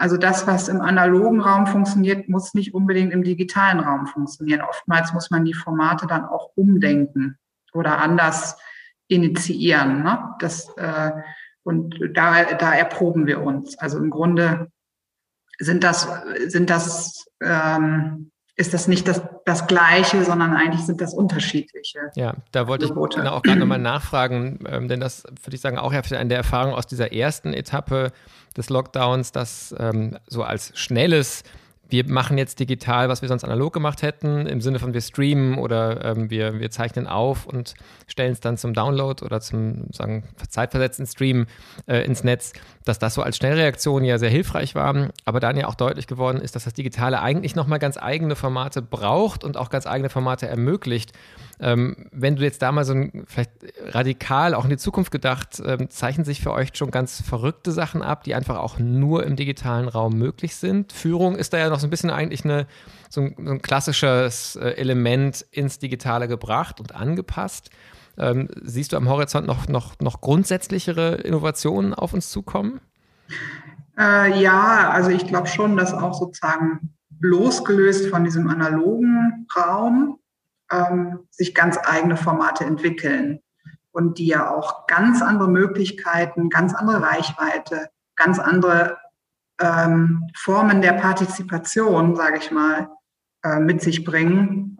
[0.00, 4.62] also das, was im analogen Raum funktioniert, muss nicht unbedingt im digitalen Raum funktionieren.
[4.62, 7.36] Oftmals muss man die Formate dann auch umdenken
[7.74, 8.56] oder anders
[9.08, 10.02] initiieren.
[10.02, 10.34] Ne?
[10.38, 11.10] Das, äh,
[11.62, 13.78] und da, da erproben wir uns.
[13.78, 14.70] Also im Grunde
[15.58, 16.08] sind das,
[16.46, 22.10] sind das, ähm, ist das nicht das, das Gleiche, sondern eigentlich sind das unterschiedliche.
[22.14, 25.78] Ja, da wollte ich genau auch gerade nochmal nachfragen, ähm, denn das würde ich sagen
[25.78, 28.12] auch ja eine der Erfahrungen aus dieser ersten Etappe
[28.56, 31.44] des Lockdowns, dass ähm, so als schnelles
[31.90, 35.58] wir machen jetzt digital, was wir sonst analog gemacht hätten, im Sinne von wir streamen
[35.58, 37.74] oder ähm, wir, wir zeichnen auf und
[38.06, 41.46] stellen es dann zum Download oder zum sagen, zeitversetzten Stream
[41.86, 42.52] äh, ins Netz,
[42.84, 46.40] dass das so als Schnellreaktion ja sehr hilfreich war, aber dann ja auch deutlich geworden
[46.40, 50.46] ist, dass das Digitale eigentlich nochmal ganz eigene Formate braucht und auch ganz eigene Formate
[50.48, 51.12] ermöglicht.
[51.62, 53.52] Ähm, wenn du jetzt da mal so ein, vielleicht
[53.88, 58.00] radikal auch in die Zukunft gedacht, ähm, zeichnen sich für euch schon ganz verrückte Sachen
[58.00, 60.92] ab, die einfach auch nur im digitalen Raum möglich sind.
[60.92, 62.66] Führung ist da ja noch so ein bisschen eigentlich eine,
[63.10, 67.68] so ein, so ein klassisches äh, Element ins Digitale gebracht und angepasst.
[68.16, 72.80] Ähm, siehst du am Horizont noch, noch, noch grundsätzlichere Innovationen auf uns zukommen?
[73.98, 80.18] Äh, ja, also ich glaube schon, dass auch sozusagen losgelöst von diesem analogen Raum
[80.70, 83.40] ähm, sich ganz eigene Formate entwickeln.
[83.92, 88.98] und die ja auch ganz andere Möglichkeiten, ganz andere Reichweite, ganz andere
[89.60, 92.88] ähm, Formen der Partizipation, sage ich mal,
[93.42, 94.78] äh, mit sich bringen.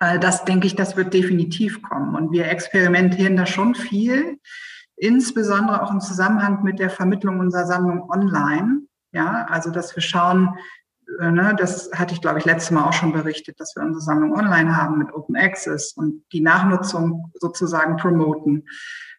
[0.00, 2.14] Äh, das denke ich, das wird definitiv kommen.
[2.14, 4.38] Und wir experimentieren da schon viel,
[4.96, 8.82] insbesondere auch im Zusammenhang mit der Vermittlung unserer Sammlung online.
[9.12, 10.56] Ja, also dass wir schauen,
[11.18, 14.76] das hatte ich, glaube ich, letztes Mal auch schon berichtet, dass wir unsere Sammlung online
[14.76, 18.64] haben mit Open Access und die Nachnutzung sozusagen promoten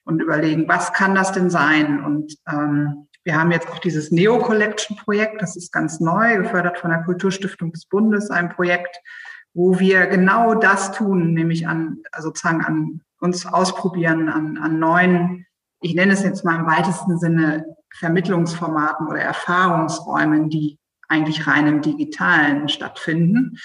[0.04, 2.04] und überlegen, was kann das denn sein?
[2.04, 6.80] Und ähm, wir haben jetzt auch dieses Neo Collection Projekt, das ist ganz neu, gefördert
[6.80, 8.98] von der Kulturstiftung des Bundes, ein Projekt,
[9.54, 15.46] wo wir genau das tun, nämlich an, also sozusagen an uns ausprobieren, an, an neuen,
[15.82, 21.82] ich nenne es jetzt mal im weitesten Sinne Vermittlungsformaten oder Erfahrungsräumen, die eigentlich rein im
[21.82, 23.58] Digitalen stattfinden.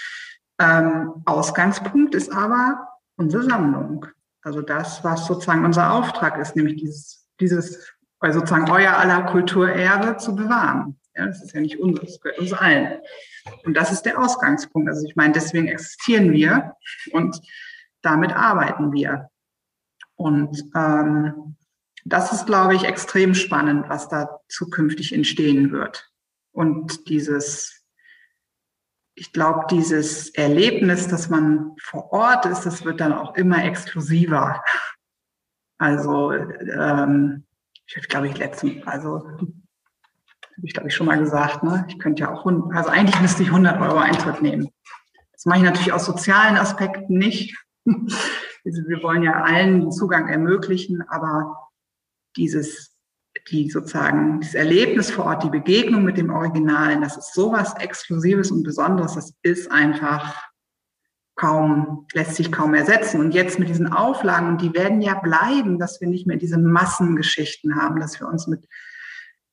[0.58, 4.06] Ähm, Ausgangspunkt ist aber unsere Sammlung.
[4.42, 10.16] Also das, was sozusagen unser Auftrag ist, nämlich dieses, dieses weil sozusagen euer aller Kulturerbe
[10.16, 10.98] zu bewahren.
[11.14, 13.00] Ja, das ist ja nicht unseres, das gehört uns allen.
[13.64, 14.88] Und das ist der Ausgangspunkt.
[14.88, 16.74] Also ich meine, deswegen existieren wir
[17.10, 17.38] und
[18.00, 19.28] damit arbeiten wir.
[20.14, 21.56] Und ähm,
[22.04, 26.11] das ist, glaube ich, extrem spannend, was da zukünftig entstehen wird.
[26.52, 27.84] Und dieses,
[29.14, 34.62] ich glaube, dieses Erlebnis, dass man vor Ort ist, das wird dann auch immer exklusiver.
[35.78, 37.44] Also ähm,
[37.86, 39.26] ich glaube ich, letzten, also
[40.62, 41.84] habe ich, glaube ich, schon mal gesagt, ne?
[41.88, 44.68] ich könnte ja auch, also eigentlich müsste ich 100 Euro Eintritt nehmen.
[45.32, 47.56] Das mache ich natürlich aus sozialen Aspekten nicht.
[48.64, 51.68] Also wir wollen ja allen Zugang ermöglichen, aber
[52.36, 52.91] dieses,
[53.50, 58.50] die sozusagen, das Erlebnis vor Ort, die Begegnung mit dem Originalen, das ist sowas Exklusives
[58.50, 60.52] und Besonderes, das ist einfach
[61.34, 63.20] kaum, lässt sich kaum ersetzen.
[63.20, 66.58] Und jetzt mit diesen Auflagen, und die werden ja bleiben, dass wir nicht mehr diese
[66.58, 68.68] Massengeschichten haben, dass wir uns mit,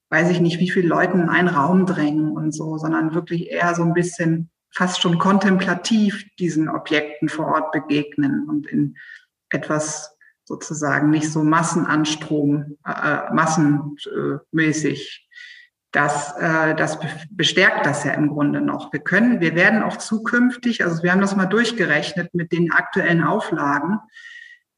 [0.10, 3.74] weiß ich nicht, wie viele Leuten in einen Raum drängen und so, sondern wirklich eher
[3.76, 8.96] so ein bisschen fast schon kontemplativ diesen Objekten vor Ort begegnen und in
[9.50, 10.16] etwas
[10.50, 15.30] sozusagen nicht so Massenanstrom, äh, massenmäßig
[15.92, 16.98] das, äh, das
[17.30, 18.92] bestärkt das ja im Grunde noch.
[18.92, 23.24] Wir können, wir werden auch zukünftig, also wir haben das mal durchgerechnet mit den aktuellen
[23.24, 24.00] Auflagen,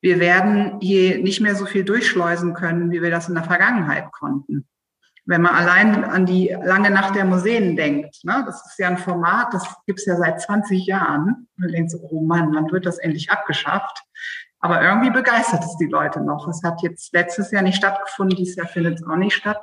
[0.01, 4.11] wir werden hier nicht mehr so viel durchschleusen können, wie wir das in der Vergangenheit
[4.11, 4.67] konnten.
[5.25, 8.97] Wenn man allein an die lange Nacht der Museen denkt, ne, das ist ja ein
[8.97, 11.47] Format, das gibt's ja seit 20 Jahren.
[11.55, 14.01] Man denkt so, oh Mann, wann wird das endlich abgeschafft?
[14.61, 16.47] Aber irgendwie begeistert es die Leute noch.
[16.47, 19.61] Es hat jetzt letztes Jahr nicht stattgefunden, dieses Jahr findet es auch nicht statt.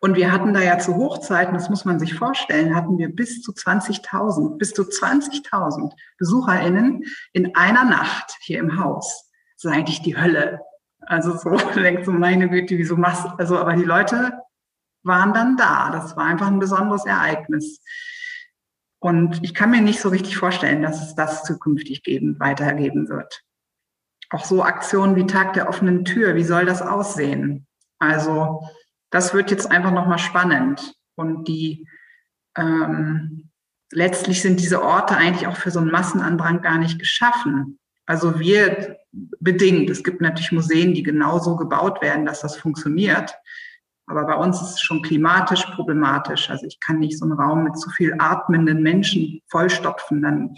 [0.00, 3.42] Und wir hatten da ja zu Hochzeiten, das muss man sich vorstellen, hatten wir bis
[3.42, 9.30] zu 20.000, bis zu 20.000 BesucherInnen in einer Nacht hier im Haus.
[9.56, 10.60] Das ist eigentlich die Hölle.
[11.00, 14.32] Also so, denkt so, meine Güte, wieso machst du, also, aber die Leute
[15.02, 15.90] waren dann da.
[15.90, 17.80] Das war einfach ein besonderes Ereignis.
[18.98, 23.45] Und ich kann mir nicht so richtig vorstellen, dass es das zukünftig geben, weitergeben wird.
[24.30, 27.66] Auch so Aktionen wie Tag der offenen Tür, wie soll das aussehen?
[27.98, 28.62] Also,
[29.10, 30.94] das wird jetzt einfach nochmal spannend.
[31.14, 31.88] Und die
[32.56, 33.50] ähm,
[33.92, 37.78] letztlich sind diese Orte eigentlich auch für so einen Massenandrang gar nicht geschaffen.
[38.06, 39.90] Also wir bedingt.
[39.90, 43.34] Es gibt natürlich Museen, die genauso gebaut werden, dass das funktioniert.
[44.06, 46.48] Aber bei uns ist es schon klimatisch problematisch.
[46.50, 50.22] Also ich kann nicht so einen Raum mit zu viel atmenden Menschen vollstopfen.
[50.22, 50.54] Dann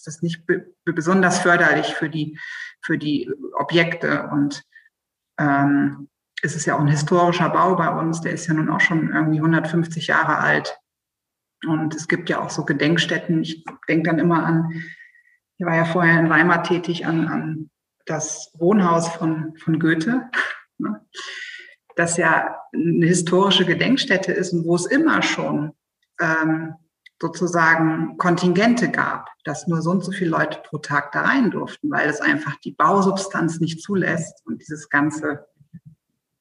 [0.00, 0.44] ist das nicht
[0.84, 2.38] besonders förderlich für die,
[2.82, 4.28] für die Objekte.
[4.32, 4.62] Und
[5.38, 6.08] ähm,
[6.42, 9.12] es ist ja auch ein historischer Bau bei uns, der ist ja nun auch schon
[9.12, 10.78] irgendwie 150 Jahre alt.
[11.66, 13.42] Und es gibt ja auch so Gedenkstätten.
[13.42, 14.82] Ich denke dann immer an,
[15.58, 17.70] ich war ja vorher in Weimar tätig, an, an
[18.06, 20.30] das Wohnhaus von, von Goethe,
[20.78, 21.06] ne?
[21.96, 25.72] das ja eine historische Gedenkstätte ist und wo es immer schon
[26.18, 26.74] ähm,
[27.20, 31.90] sozusagen Kontingente gab, dass nur so und so viele Leute pro Tag da rein durften,
[31.90, 35.46] weil es einfach die Bausubstanz nicht zulässt und dieses ganze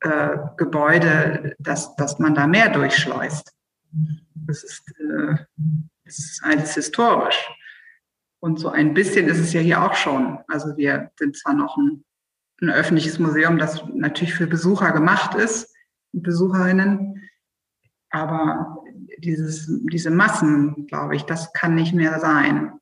[0.02, 3.54] äh, Gebäude, dass, dass man da mehr durchschleust.
[4.34, 5.36] Das ist, äh,
[6.06, 7.50] das ist alles historisch.
[8.40, 10.40] Und so ein bisschen ist es ja hier auch schon.
[10.48, 12.06] Also wir sind zwar noch ein,
[12.62, 15.76] ein öffentliches Museum, das natürlich für Besucher gemacht ist,
[16.14, 17.30] Besucherinnen,
[18.10, 18.79] aber
[19.20, 22.74] dieses, diese Massen, glaube ich, das kann nicht mehr sein.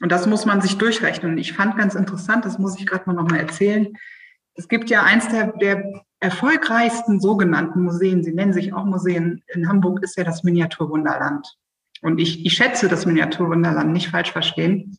[0.00, 1.38] Und das muss man sich durchrechnen.
[1.38, 3.92] Ich fand ganz interessant, das muss ich gerade mal nochmal erzählen.
[4.54, 9.68] Es gibt ja eins der, der erfolgreichsten sogenannten Museen, sie nennen sich auch Museen, in
[9.68, 11.46] Hamburg ist ja das Miniaturwunderland.
[12.02, 14.98] Und ich, ich schätze das Miniaturwunderland, nicht falsch verstehen.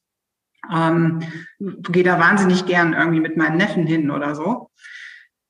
[0.73, 1.19] Ähm,
[1.59, 4.71] Gehe da wahnsinnig gern irgendwie mit meinen Neffen hin oder so.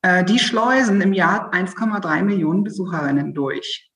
[0.02, 3.90] Äh, die schleusen im Jahr 1,3 Millionen Besucherinnen durch.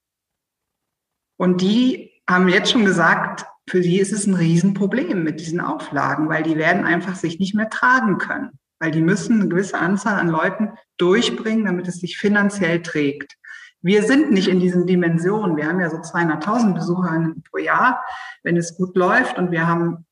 [1.40, 6.28] Und die haben jetzt schon gesagt, für sie ist es ein Riesenproblem mit diesen Auflagen,
[6.28, 10.20] weil die werden einfach sich nicht mehr tragen können, weil die müssen eine gewisse Anzahl
[10.20, 13.38] an Leuten durchbringen, damit es sich finanziell trägt.
[13.82, 15.56] Wir sind nicht in diesen Dimensionen.
[15.56, 18.04] Wir haben ja so 200.000 Besucherinnen pro Jahr,
[18.44, 20.06] wenn es gut läuft und wir haben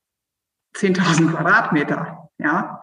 [0.76, 2.80] 10.000 Quadratmeter, ja.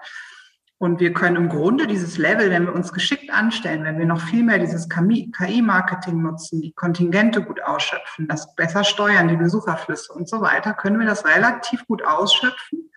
[0.77, 4.19] Und wir können im Grunde dieses Level, wenn wir uns geschickt anstellen, wenn wir noch
[4.19, 10.27] viel mehr dieses KI-Marketing nutzen, die Kontingente gut ausschöpfen, das besser steuern, die Besucherflüsse und
[10.27, 12.91] so weiter, können wir das relativ gut ausschöpfen,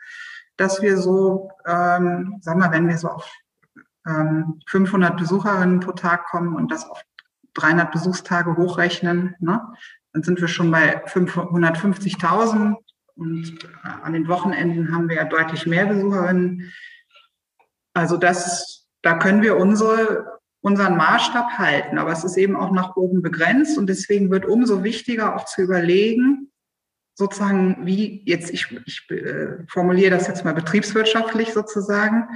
[0.57, 3.33] dass wir so, ähm, sagen wir, wenn wir so auf
[4.09, 7.01] ähm, 500 Besucherinnen pro Tag kommen und das auf
[7.55, 9.61] 300 Besuchstage hochrechnen, ne,
[10.13, 12.75] dann sind wir schon bei 150.000
[13.15, 16.73] und äh, an den Wochenenden haben wir ja deutlich mehr Besucherinnen.
[17.99, 22.97] Also das, da können wir unsere, unseren Maßstab halten, aber es ist eben auch nach
[22.97, 26.51] oben begrenzt und deswegen wird umso wichtiger auch zu überlegen,
[27.15, 32.29] sozusagen, wie jetzt, ich, ich äh, formuliere das jetzt mal betriebswirtschaftlich sozusagen,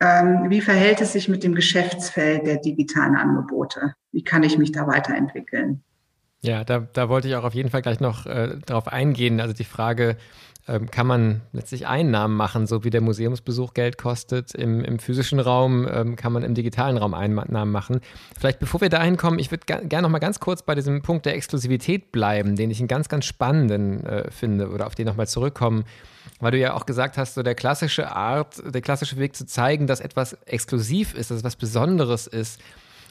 [0.00, 3.94] ähm, wie verhält es sich mit dem Geschäftsfeld der digitalen Angebote?
[4.12, 5.82] Wie kann ich mich da weiterentwickeln?
[6.42, 9.40] Ja, da, da wollte ich auch auf jeden Fall gleich noch äh, darauf eingehen.
[9.40, 10.16] Also die Frage,
[10.66, 14.54] kann man letztlich Einnahmen machen, so wie der Museumsbesuch Geld kostet.
[14.54, 18.00] Im, im physischen Raum ähm, kann man im digitalen Raum Einnahmen machen.
[18.38, 21.26] Vielleicht bevor wir dahin kommen, ich würde gerne noch mal ganz kurz bei diesem Punkt
[21.26, 25.28] der Exklusivität bleiben, den ich einen ganz, ganz spannenden äh, finde oder auf den nochmal
[25.28, 25.84] zurückkommen.
[26.38, 29.86] Weil du ja auch gesagt hast, so der klassische Art, der klassische Weg zu zeigen,
[29.86, 32.60] dass etwas exklusiv ist, dass es was Besonderes ist,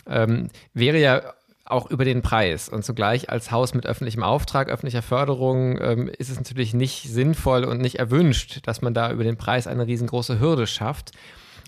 [0.07, 1.21] ähm, wäre ja
[1.69, 2.67] auch über den Preis.
[2.67, 7.63] Und zugleich als Haus mit öffentlichem Auftrag, öffentlicher Förderung ähm, ist es natürlich nicht sinnvoll
[7.63, 11.11] und nicht erwünscht, dass man da über den Preis eine riesengroße Hürde schafft.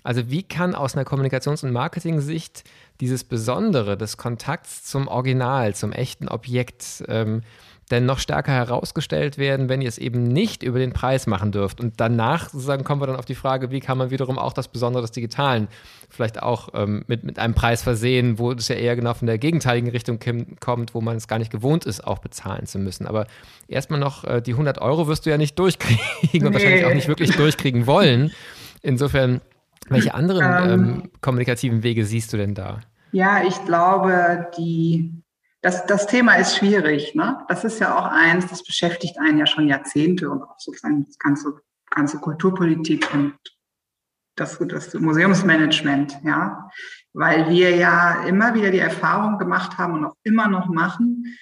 [0.02, 2.64] Also wie kann aus einer Kommunikations- und Marketing-Sicht
[3.00, 7.42] dieses Besondere des Kontakts zum Original, zum echten Objekt ähm,
[7.92, 11.80] denn noch stärker herausgestellt werden, wenn ihr es eben nicht über den Preis machen dürft.
[11.80, 14.68] Und danach sozusagen kommen wir dann auf die Frage, wie kann man wiederum auch das
[14.68, 15.68] Besondere des Digitalen
[16.08, 19.38] vielleicht auch ähm, mit, mit einem Preis versehen, wo es ja eher genau von der
[19.38, 20.18] gegenteiligen Richtung
[20.60, 23.06] kommt, wo man es gar nicht gewohnt ist, auch bezahlen zu müssen.
[23.06, 23.26] Aber
[23.68, 26.00] erstmal noch, äh, die 100 Euro wirst du ja nicht durchkriegen
[26.32, 26.44] nee.
[26.44, 28.32] und wahrscheinlich auch nicht wirklich durchkriegen wollen.
[28.82, 29.40] Insofern,
[29.88, 32.80] welche anderen ähm, ähm, kommunikativen Wege siehst du denn da?
[33.12, 35.22] Ja, ich glaube, die
[35.62, 37.14] das, das Thema ist schwierig.
[37.14, 37.38] Ne?
[37.48, 41.18] Das ist ja auch eins, das beschäftigt einen ja schon Jahrzehnte und auch sozusagen das
[41.18, 43.34] ganze, ganze Kulturpolitik und
[44.34, 46.70] das, das Museumsmanagement, ja,
[47.12, 51.38] weil wir ja immer wieder die Erfahrung gemacht haben und auch immer noch machen,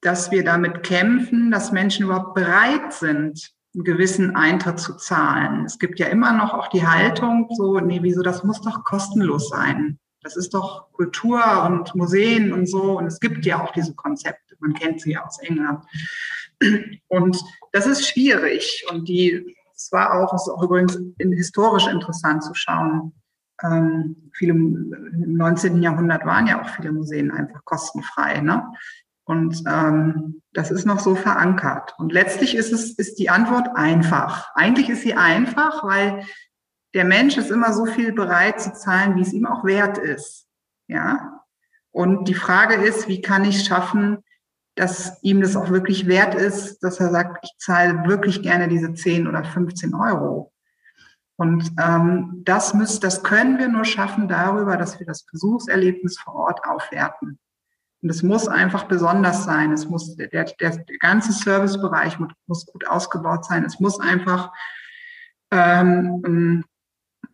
[0.00, 5.64] dass wir damit kämpfen, dass Menschen überhaupt bereit sind, einen gewissen Eintritt zu zahlen.
[5.66, 9.48] Es gibt ja immer noch auch die Haltung, so, nee, wieso, das muss doch kostenlos
[9.48, 9.98] sein.
[10.22, 12.98] Das ist doch Kultur und Museen und so.
[12.98, 14.56] Und es gibt ja auch diese Konzepte.
[14.58, 15.84] Man kennt sie ja aus England.
[17.08, 18.84] Und das ist schwierig.
[18.90, 23.12] Und die, es war auch, es ist auch übrigens historisch interessant zu schauen.
[23.62, 25.82] Ähm, viele, im 19.
[25.82, 28.40] Jahrhundert waren ja auch viele Museen einfach kostenfrei.
[28.40, 28.62] Ne?
[29.24, 31.94] Und ähm, das ist noch so verankert.
[31.98, 34.50] Und letztlich ist es, ist die Antwort einfach.
[34.54, 36.24] Eigentlich ist sie einfach, weil
[36.94, 40.46] der Mensch ist immer so viel bereit zu zahlen, wie es ihm auch wert ist.
[40.88, 41.44] Ja.
[41.92, 44.18] Und die Frage ist, wie kann ich schaffen,
[44.74, 48.94] dass ihm das auch wirklich wert ist, dass er sagt, ich zahle wirklich gerne diese
[48.94, 50.52] 10 oder 15 Euro.
[51.36, 56.34] Und ähm, das, müssen, das können wir nur schaffen darüber, dass wir das Besuchserlebnis vor
[56.34, 57.38] Ort aufwerten.
[58.02, 59.72] Und es muss einfach besonders sein.
[59.72, 63.64] Es muss, der, der, der ganze Servicebereich muss gut ausgebaut sein.
[63.64, 64.52] Es muss einfach
[65.50, 66.69] ähm, äh,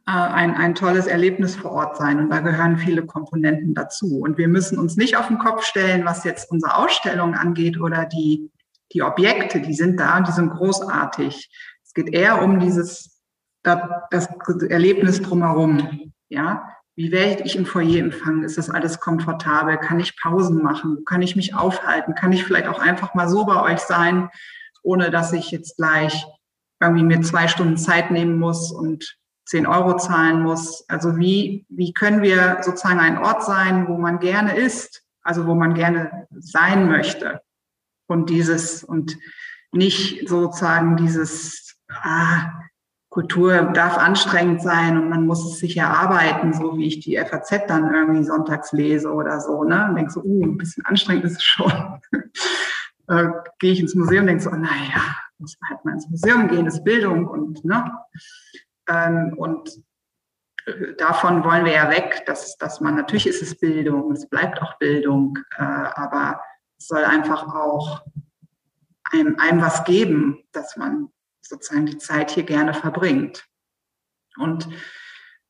[0.06, 2.20] ein, ein tolles Erlebnis vor Ort sein.
[2.20, 4.20] Und da gehören viele Komponenten dazu.
[4.20, 8.04] Und wir müssen uns nicht auf den Kopf stellen, was jetzt unsere Ausstellung angeht oder
[8.04, 8.50] die,
[8.92, 11.50] die Objekte, die sind da und die sind großartig.
[11.84, 13.20] Es geht eher um dieses,
[13.64, 14.28] das
[14.68, 16.12] Erlebnis drumherum.
[16.28, 18.44] Ja, wie werde ich im Foyer empfangen?
[18.44, 19.76] Ist das alles komfortabel?
[19.76, 21.04] Kann ich Pausen machen?
[21.04, 22.14] Kann ich mich aufhalten?
[22.14, 24.30] Kann ich vielleicht auch einfach mal so bei euch sein,
[24.84, 26.24] ohne dass ich jetzt gleich
[26.80, 29.16] irgendwie mir zwei Stunden Zeit nehmen muss und
[29.46, 30.84] 10 Euro zahlen muss.
[30.88, 35.54] Also wie, wie können wir sozusagen ein Ort sein, wo man gerne ist, also wo
[35.54, 37.40] man gerne sein möchte.
[38.06, 39.16] Und dieses, und
[39.72, 42.52] nicht sozusagen dieses, ah,
[43.16, 47.66] Kultur darf anstrengend sein und man muss es sich erarbeiten, so wie ich die FAZ
[47.66, 49.86] dann irgendwie sonntags lese oder so, ne?
[49.88, 51.72] Und denke so, uh, ein bisschen anstrengend ist es schon.
[53.08, 53.28] äh,
[53.58, 56.66] Gehe ich ins Museum und denke so, naja, muss man halt mal ins Museum gehen,
[56.66, 57.90] ist Bildung und, ne?
[58.88, 59.70] Ähm, und
[60.66, 64.60] äh, davon wollen wir ja weg, dass, dass man, natürlich ist es Bildung, es bleibt
[64.62, 66.40] auch Bildung, äh, aber
[66.78, 68.02] es soll einfach auch
[69.12, 71.08] einem, einem was geben, dass man
[71.40, 73.46] sozusagen die Zeit hier gerne verbringt.
[74.38, 74.68] Und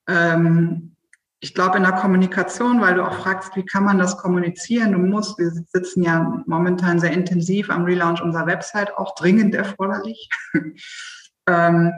[0.09, 0.97] ähm,
[1.41, 4.93] ich glaube in der Kommunikation, weil du auch fragst, wie kann man das kommunizieren?
[4.93, 10.29] Du musst, wir sitzen ja momentan sehr intensiv am Relaunch unserer Website, auch dringend erforderlich,
[11.47, 11.93] ähm,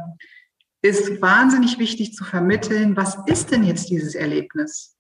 [0.83, 4.97] ist wahnsinnig wichtig zu vermitteln, was ist denn jetzt dieses Erlebnis?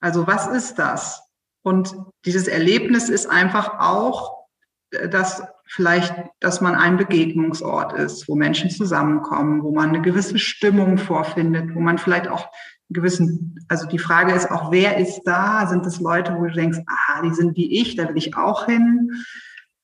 [0.00, 1.22] Also was ist das?
[1.62, 4.46] Und dieses Erlebnis ist einfach auch,
[4.90, 10.38] äh, dass vielleicht, dass man ein Begegnungsort ist, wo Menschen zusammenkommen, wo man eine gewisse
[10.38, 12.48] Stimmung vorfindet, wo man vielleicht auch
[12.88, 15.66] gewissen, also die Frage ist auch, wer ist da?
[15.66, 18.64] Sind das Leute, wo du denkst, ah, die sind wie ich, da will ich auch
[18.64, 19.10] hin?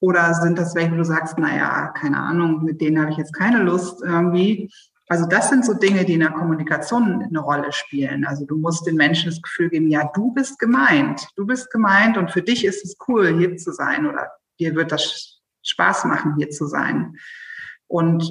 [0.00, 3.34] Oder sind das welche, wo du sagst, naja, keine Ahnung, mit denen habe ich jetzt
[3.34, 4.70] keine Lust irgendwie?
[5.08, 8.24] Also das sind so Dinge, die in der Kommunikation eine Rolle spielen.
[8.24, 12.16] Also du musst den Menschen das Gefühl geben, ja, du bist gemeint, du bist gemeint
[12.16, 16.34] und für dich ist es cool, hier zu sein oder dir wird das Spaß machen,
[16.38, 17.16] hier zu sein.
[17.86, 18.30] Und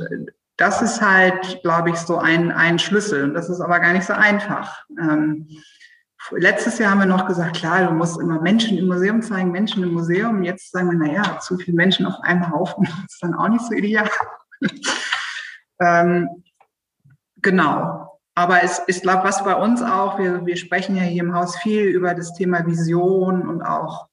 [0.58, 3.24] das ist halt, glaube ich, so ein, ein Schlüssel.
[3.24, 4.84] Und das ist aber gar nicht so einfach.
[5.00, 5.48] Ähm,
[6.32, 9.84] letztes Jahr haben wir noch gesagt, klar, du musst immer Menschen im Museum zeigen, Menschen
[9.84, 10.44] im Museum.
[10.44, 13.74] Jetzt sagen wir, naja, zu viele Menschen auf einem Haufen ist dann auch nicht so
[13.74, 14.10] ideal.
[15.80, 16.43] ähm,
[17.44, 18.20] genau.
[18.36, 21.56] Aber es, ich glaube, was bei uns auch, wir, wir sprechen ja hier im Haus
[21.58, 24.08] viel über das Thema Vision und auch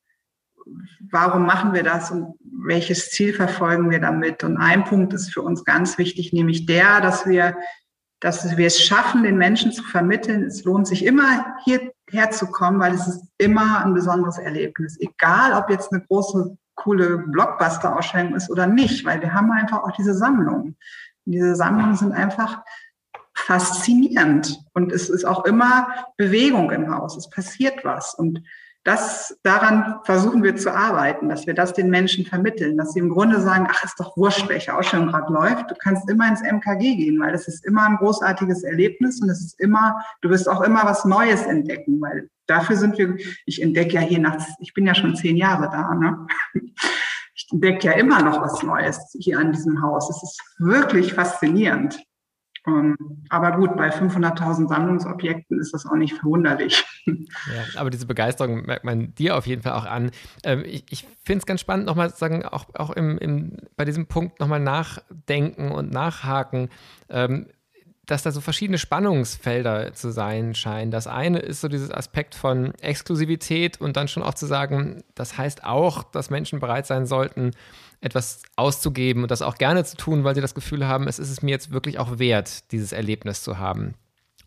[1.10, 4.44] warum machen wir das und welches Ziel verfolgen wir damit?
[4.44, 7.56] Und ein Punkt ist für uns ganz wichtig, nämlich der, dass wir,
[8.20, 10.44] dass wir es schaffen, den Menschen zu vermitteln.
[10.44, 14.98] Es lohnt sich immer hierher zu kommen, weil es ist immer ein besonderes Erlebnis.
[15.00, 19.92] Egal, ob jetzt eine große, coole Blockbuster-Ausstellung ist oder nicht, weil wir haben einfach auch
[19.92, 20.76] diese Sammlungen.
[21.26, 22.62] Und diese Sammlungen sind einfach
[23.34, 24.58] faszinierend.
[24.72, 27.16] Und es ist auch immer Bewegung im Haus.
[27.16, 28.14] Es passiert was.
[28.14, 28.42] Und
[28.84, 33.10] das, daran versuchen wir zu arbeiten, dass wir das den Menschen vermitteln, dass sie im
[33.10, 35.70] Grunde sagen, ach, ist doch wurscht, welche Ausstellung gerade läuft.
[35.70, 39.42] Du kannst immer ins MKG gehen, weil es ist immer ein großartiges Erlebnis und es
[39.42, 43.94] ist immer, du wirst auch immer was Neues entdecken, weil dafür sind wir, ich entdecke
[43.94, 46.26] ja hier nach, ich bin ja schon zehn Jahre da, ne?
[47.34, 50.10] Ich entdecke ja immer noch was Neues hier an diesem Haus.
[50.10, 51.98] Es ist wirklich faszinierend.
[52.66, 56.84] Um, ähm, aber gut, bei 500.000 Sammlungsobjekten ist das auch nicht verwunderlich.
[57.06, 60.10] Ja, aber diese Begeisterung merkt man dir auf jeden Fall auch an.
[60.44, 64.06] Ähm, ich, ich finde es ganz spannend, nochmal sagen, auch, auch im, im, bei diesem
[64.06, 66.68] Punkt nochmal nachdenken und nachhaken.
[67.08, 67.46] Ähm,
[68.10, 70.90] dass da so verschiedene Spannungsfelder zu sein scheinen.
[70.90, 75.38] Das eine ist so dieses Aspekt von Exklusivität und dann schon auch zu sagen, das
[75.38, 77.52] heißt auch, dass Menschen bereit sein sollten,
[78.00, 81.30] etwas auszugeben und das auch gerne zu tun, weil sie das Gefühl haben, es ist
[81.30, 83.94] es mir jetzt wirklich auch wert, dieses Erlebnis zu haben.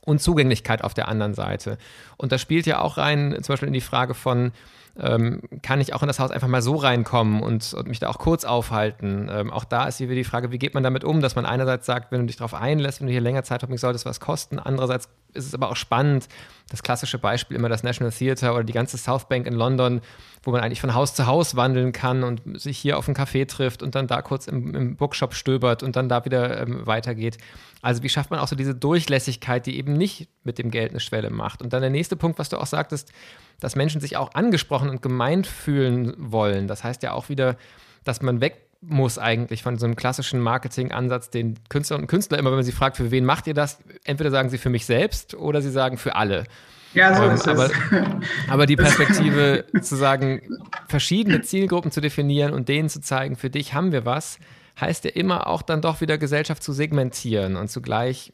[0.02, 1.78] Und Zugänglichkeit auf der anderen Seite.
[2.18, 4.52] Und das spielt ja auch rein, zum Beispiel in die Frage von,
[5.00, 8.10] ähm, kann ich auch in das Haus einfach mal so reinkommen und, und mich da
[8.10, 9.30] auch kurz aufhalten.
[9.32, 11.46] Ähm, auch da ist hier wieder die Frage, wie geht man damit um, dass man
[11.46, 14.06] einerseits sagt, wenn du dich darauf einlässt, wenn du hier länger Zeit verbringst, soll das
[14.06, 14.60] was kosten.
[14.60, 16.28] Andererseits ist es aber auch spannend,
[16.70, 20.02] das klassische Beispiel immer das National Theatre oder die ganze South Bank in London,
[20.42, 23.48] wo man eigentlich von Haus zu Haus wandeln kann und sich hier auf einen Café
[23.48, 27.38] trifft und dann da kurz im, im Bookshop stöbert und dann da wieder ähm, weitergeht.
[27.82, 31.00] Also wie schafft man auch so diese Durchlässigkeit, die eben nicht mit dem Geld eine
[31.00, 31.62] Schwelle macht.
[31.62, 33.12] Und dann der nächste Punkt, was du auch sagtest,
[33.60, 36.68] dass Menschen sich auch angesprochen und gemeint fühlen wollen.
[36.68, 37.58] Das heißt ja auch wieder,
[38.04, 42.52] dass man weg muss eigentlich von so einem klassischen Marketingansatz, den Künstlerinnen und Künstler immer,
[42.52, 45.36] wenn man sie fragt, für wen macht ihr das, entweder sagen sie für mich selbst
[45.36, 46.46] oder sie sagen für alle.
[46.94, 47.72] Ja, so ähm, ist aber, es.
[48.48, 50.42] aber die Perspektive zu sagen,
[50.88, 54.38] verschiedene Zielgruppen zu definieren und denen zu zeigen, für dich haben wir was,
[54.80, 58.32] heißt ja immer auch dann doch wieder Gesellschaft zu segmentieren und zugleich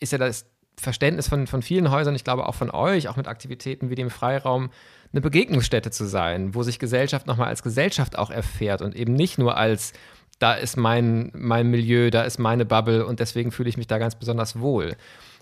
[0.00, 0.46] ist ja das
[0.78, 4.10] Verständnis von, von vielen Häusern, ich glaube auch von euch, auch mit Aktivitäten wie dem
[4.10, 4.70] Freiraum,
[5.12, 9.38] eine Begegnungsstätte zu sein, wo sich Gesellschaft nochmal als Gesellschaft auch erfährt und eben nicht
[9.38, 9.92] nur als,
[10.38, 13.98] da ist mein, mein Milieu, da ist meine Bubble und deswegen fühle ich mich da
[13.98, 14.96] ganz besonders wohl.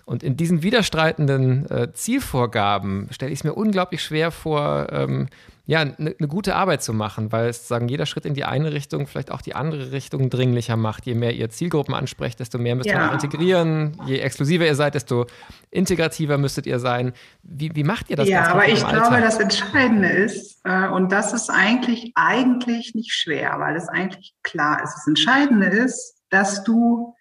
[0.05, 5.27] Und in diesen widerstreitenden äh, Zielvorgaben stelle ich es mir unglaublich schwer vor, ähm,
[5.71, 8.73] ja, eine ne gute Arbeit zu machen, weil es sagen, jeder Schritt in die eine
[8.73, 11.05] Richtung vielleicht auch die andere Richtung dringlicher macht.
[11.05, 13.13] Je mehr ihr Zielgruppen ansprecht, desto mehr müsst ihr ja.
[13.13, 13.97] integrieren.
[14.05, 15.27] Je exklusiver ihr seid, desto
[15.69, 17.13] integrativer müsstet ihr sein.
[17.43, 18.27] Wie, wie macht ihr das?
[18.27, 23.55] Ja, aber ich glaube, das Entscheidende ist, äh, und das ist eigentlich, eigentlich nicht schwer,
[23.59, 24.93] weil es eigentlich klar ist.
[24.93, 27.15] Das Entscheidende ist, dass du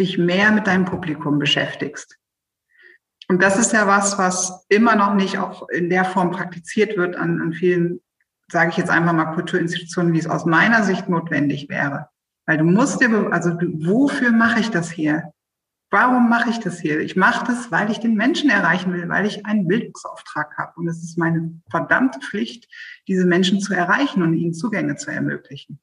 [0.00, 2.16] dich mehr mit deinem Publikum beschäftigst.
[3.28, 7.14] Und das ist ja was, was immer noch nicht auch in der Form praktiziert wird
[7.14, 8.00] an, an vielen,
[8.50, 12.08] sage ich jetzt einfach mal, Kulturinstitutionen, wie es aus meiner Sicht notwendig wäre.
[12.46, 15.32] Weil du musst dir, also wofür mache ich das hier?
[15.92, 16.98] Warum mache ich das hier?
[17.00, 20.72] Ich mache das, weil ich den Menschen erreichen will, weil ich einen Bildungsauftrag habe.
[20.76, 22.68] Und es ist meine verdammte Pflicht,
[23.06, 25.80] diese Menschen zu erreichen und ihnen Zugänge zu ermöglichen.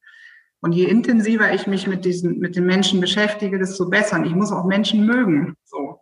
[0.60, 4.18] Und je intensiver ich mich mit diesen, mit den Menschen beschäftige, desto besser.
[4.18, 5.56] Und ich muss auch Menschen mögen.
[5.66, 6.00] So.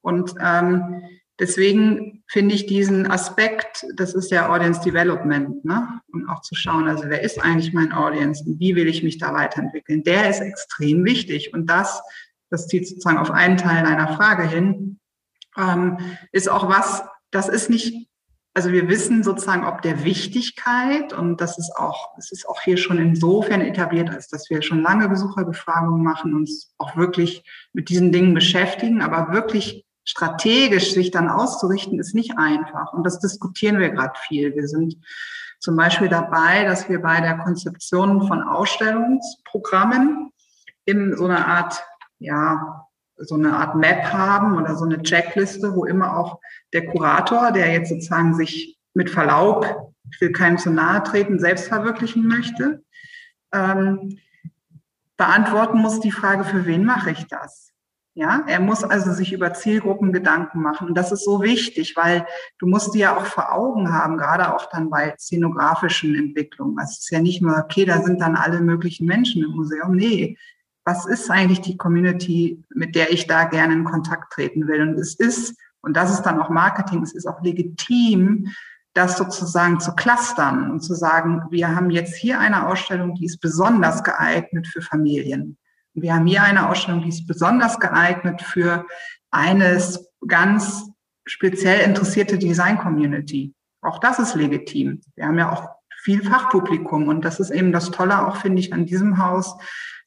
[0.00, 1.02] Und ähm,
[1.38, 6.00] deswegen finde ich diesen Aspekt, das ist ja Audience Development, ne?
[6.12, 9.18] Und auch zu schauen, also wer ist eigentlich mein Audience und wie will ich mich
[9.18, 10.04] da weiterentwickeln?
[10.04, 11.52] Der ist extrem wichtig.
[11.52, 12.00] Und das
[12.50, 14.98] das zieht sozusagen auf einen Teil deiner Frage hin,
[15.56, 15.98] ähm,
[16.32, 18.09] ist auch was, das ist nicht,
[18.54, 22.76] also wir wissen sozusagen ob der Wichtigkeit und das ist auch, es ist auch hier
[22.76, 28.10] schon insofern etabliert, als dass wir schon lange Besucherbefragungen machen, uns auch wirklich mit diesen
[28.12, 32.92] Dingen beschäftigen, aber wirklich strategisch sich dann auszurichten, ist nicht einfach.
[32.92, 34.56] Und das diskutieren wir gerade viel.
[34.56, 34.96] Wir sind
[35.60, 40.32] zum Beispiel dabei, dass wir bei der Konzeption von Ausstellungsprogrammen
[40.86, 41.84] in so einer Art
[42.18, 42.86] ja,
[43.20, 46.40] so eine Art Map haben oder so eine Checkliste, wo immer auch
[46.72, 51.68] der Kurator, der jetzt sozusagen sich mit Verlaub, ich will keinem zu nahe treten, selbst
[51.68, 52.82] verwirklichen möchte,
[53.52, 54.18] ähm,
[55.16, 57.70] beantworten muss die Frage, für wen mache ich das?
[58.14, 60.88] Ja, er muss also sich über Zielgruppen Gedanken machen.
[60.88, 62.26] Und das ist so wichtig, weil
[62.58, 66.78] du musst die ja auch vor Augen haben, gerade auch dann bei szenografischen Entwicklungen.
[66.78, 69.94] Also es ist ja nicht nur, okay, da sind dann alle möglichen Menschen im Museum.
[69.94, 70.36] Nee,
[70.84, 74.82] was ist eigentlich die Community, mit der ich da gerne in Kontakt treten will.
[74.82, 78.48] Und es ist, und das ist dann auch Marketing, es ist auch legitim,
[78.94, 83.40] das sozusagen zu clustern und zu sagen, wir haben jetzt hier eine Ausstellung, die ist
[83.40, 85.56] besonders geeignet für Familien.
[85.94, 88.86] Wir haben hier eine Ausstellung, die ist besonders geeignet für
[89.30, 89.80] eine
[90.26, 90.90] ganz
[91.24, 93.54] speziell interessierte Design-Community.
[93.82, 95.00] Auch das ist legitim.
[95.14, 95.68] Wir haben ja auch
[96.02, 99.56] viel Fachpublikum und das ist eben das Tolle auch, finde ich, an diesem Haus,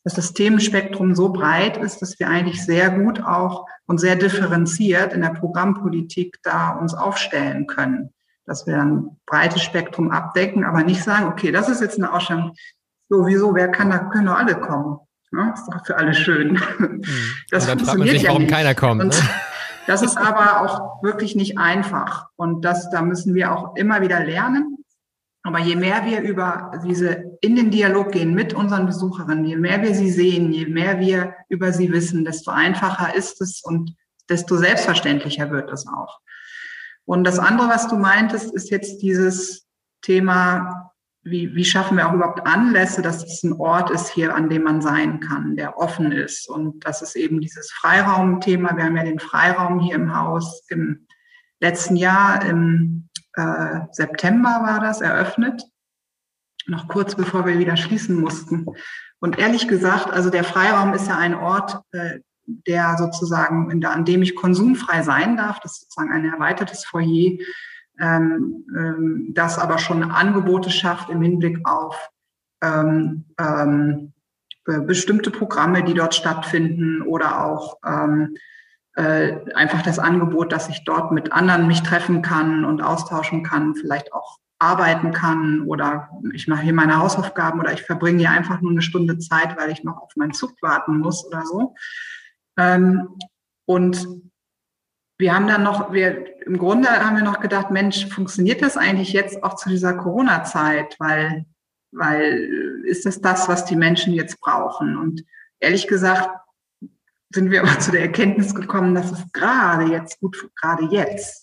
[0.04, 5.22] das Themenspektrum so breit ist, dass wir eigentlich sehr gut auch und sehr differenziert in
[5.22, 8.14] der Programmpolitik da uns aufstellen können.
[8.46, 12.54] Dass wir ein breites Spektrum abdecken, aber nicht sagen, okay, das ist jetzt eine Ausstellung,
[13.08, 15.00] sowieso, wer kann, da können doch alle kommen.
[15.32, 16.60] Ja, ist doch für alle schön.
[16.78, 17.02] Mhm.
[17.50, 18.54] Das und dann fragt man sich, ja warum nicht.
[18.54, 19.06] keiner kommt.
[19.06, 19.12] Ne?
[19.88, 22.28] Das ist aber auch wirklich nicht einfach.
[22.36, 24.78] Und das, da müssen wir auch immer wieder lernen.
[25.44, 29.82] Aber je mehr wir über diese in den Dialog gehen mit unseren Besucherinnen, je mehr
[29.82, 33.98] wir sie sehen, je mehr wir über sie wissen, desto einfacher ist es und
[34.30, 36.22] desto selbstverständlicher wird es auch.
[37.04, 39.68] Und das andere, was du meintest, ist jetzt dieses
[40.02, 44.50] Thema, wie, wie schaffen wir auch überhaupt Anlässe, dass es ein Ort ist hier, an
[44.50, 46.48] dem man sein kann, der offen ist.
[46.48, 48.78] Und das ist eben dieses Freiraumthema.
[48.78, 51.08] Wir haben ja den Freiraum hier im Haus im
[51.60, 55.62] letzten Jahr im äh, September war das eröffnet,
[56.68, 58.66] noch kurz bevor wir wieder schließen mussten.
[59.20, 64.22] Und ehrlich gesagt, also der Freiraum ist ja ein Ort, äh, der sozusagen, an dem
[64.22, 65.60] ich konsumfrei sein darf.
[65.62, 67.38] Das ist sozusagen ein erweitertes Foyer,
[68.00, 72.10] ähm, ähm, das aber schon Angebote schafft im Hinblick auf
[72.62, 74.14] ähm, ähm,
[74.66, 78.36] bestimmte Programme, die dort stattfinden oder auch ähm,
[78.96, 83.76] äh, einfach das Angebot, dass ich dort mit anderen mich treffen kann und austauschen kann,
[83.76, 88.62] vielleicht auch arbeiten kann oder ich mache hier meine Hausaufgaben oder ich verbringe hier einfach
[88.62, 91.76] nur eine Stunde Zeit, weil ich noch auf meinen Zug warten muss oder so.
[92.58, 93.10] Ähm,
[93.66, 94.08] und
[95.18, 99.14] wir haben dann noch, wir, im Grunde haben wir noch gedacht, Mensch, funktioniert das eigentlich
[99.14, 100.96] jetzt auch zu dieser Corona-Zeit?
[101.00, 101.46] Weil,
[101.92, 104.98] weil ist das das, was die Menschen jetzt brauchen?
[104.98, 105.24] Und
[105.60, 106.30] ehrlich gesagt,
[107.34, 111.43] sind wir aber zu der Erkenntnis gekommen, dass es gerade jetzt gut, gerade jetzt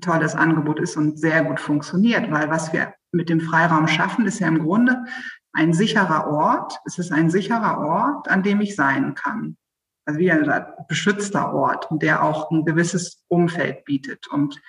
[0.00, 4.40] tolles Angebot ist und sehr gut funktioniert, weil was wir mit dem Freiraum schaffen, ist
[4.40, 5.04] ja im Grunde
[5.52, 6.78] ein sicherer Ort.
[6.84, 9.56] Es ist ein sicherer Ort, an dem ich sein kann.
[10.04, 14.26] Also wie ein beschützter Ort der auch ein gewisses Umfeld bietet.
[14.28, 14.60] Und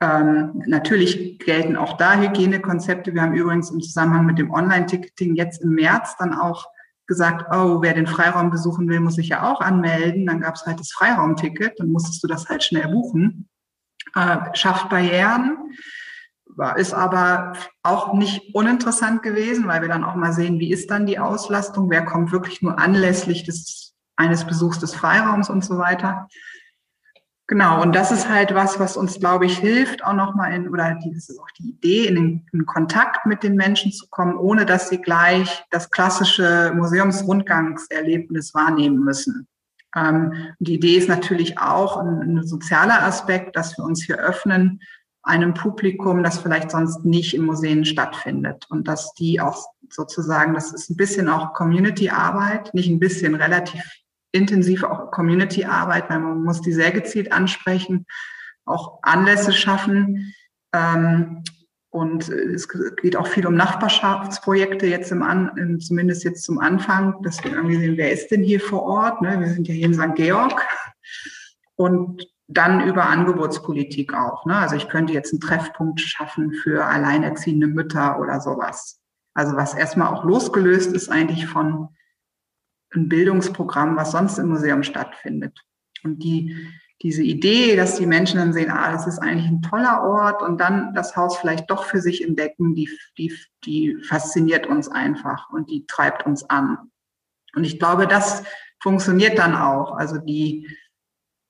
[0.00, 3.14] ähm, natürlich gelten auch da Hygienekonzepte.
[3.14, 6.66] Wir haben übrigens im Zusammenhang mit dem Online-Ticketing jetzt im März dann auch
[7.06, 10.26] gesagt, oh, wer den Freiraum besuchen will, muss sich ja auch anmelden.
[10.26, 13.48] Dann gab es halt das Freiraumticket, dann musstest du das halt schnell buchen.
[14.16, 15.74] Äh, schafft Barrieren,
[16.76, 17.52] ist aber
[17.82, 21.90] auch nicht uninteressant gewesen, weil wir dann auch mal sehen, wie ist dann die Auslastung,
[21.90, 26.28] wer kommt wirklich nur anlässlich des, eines Besuchs des Freiraums und so weiter.
[27.46, 30.94] Genau, und das ist halt was, was uns, glaube ich, hilft, auch nochmal in, oder
[30.94, 34.64] das ist auch die Idee, in, den, in Kontakt mit den Menschen zu kommen, ohne
[34.64, 39.46] dass sie gleich das klassische Museumsrundgangserlebnis wahrnehmen müssen.
[39.96, 44.80] Ähm, die Idee ist natürlich auch ein, ein, sozialer Aspekt, dass wir uns hier öffnen,
[45.22, 48.66] einem Publikum, das vielleicht sonst nicht in Museen stattfindet.
[48.68, 53.82] Und dass die auch sozusagen, das ist ein bisschen auch Community-Arbeit, nicht ein bisschen, relativ
[54.32, 58.06] intensiv auch Community-Arbeit, weil man muss die sehr gezielt ansprechen,
[58.64, 60.34] auch Anlässe schaffen.
[60.72, 61.42] Ähm,
[61.96, 67.42] und es geht auch viel um Nachbarschaftsprojekte jetzt im An, zumindest jetzt zum Anfang, dass
[67.42, 69.22] wir irgendwie sehen, wer ist denn hier vor Ort?
[69.22, 69.40] Ne?
[69.40, 70.14] Wir sind ja hier in St.
[70.14, 70.60] Georg.
[71.76, 74.44] Und dann über Angebotspolitik auch.
[74.44, 74.56] Ne?
[74.56, 79.00] Also ich könnte jetzt einen Treffpunkt schaffen für alleinerziehende Mütter oder sowas.
[79.32, 81.88] Also was erstmal auch losgelöst ist eigentlich von
[82.92, 85.58] einem Bildungsprogramm, was sonst im Museum stattfindet.
[86.04, 86.54] Und die,
[87.02, 90.58] diese Idee, dass die Menschen dann sehen, ah, das ist eigentlich ein toller Ort und
[90.58, 92.88] dann das Haus vielleicht doch für sich entdecken, die,
[93.18, 93.34] die,
[93.64, 96.78] die fasziniert uns einfach und die treibt uns an.
[97.54, 98.44] Und ich glaube, das
[98.80, 99.92] funktioniert dann auch.
[99.92, 100.68] Also die,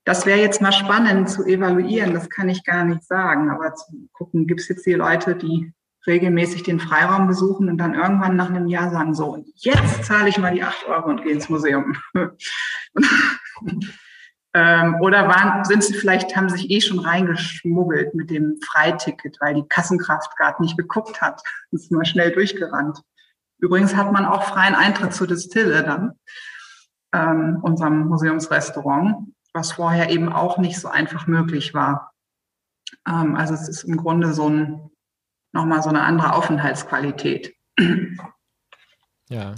[0.04, 4.08] das wäre jetzt mal spannend zu evaluieren, das kann ich gar nicht sagen, aber zu
[4.12, 5.72] gucken, gibt es jetzt die Leute, die
[6.06, 10.38] regelmäßig den Freiraum besuchen und dann irgendwann nach einem Jahr sagen, so, jetzt zahle ich
[10.38, 11.96] mal die acht Euro und gehe ins Museum.
[14.56, 19.54] ähm, oder waren, sind sie vielleicht, haben sich eh schon reingeschmuggelt mit dem Freiticket, weil
[19.54, 21.42] die Kassenkraft gerade nicht geguckt hat.
[21.70, 23.02] Ist mal schnell durchgerannt.
[23.58, 26.12] Übrigens hat man auch freien Eintritt zur Distille dann,
[27.12, 32.12] ähm, unserem Museumsrestaurant was vorher eben auch nicht so einfach möglich war.
[33.08, 34.90] Ähm, also es ist im Grunde so ein,
[35.52, 37.56] nochmal so eine andere Aufenthaltsqualität.
[39.28, 39.54] Ja.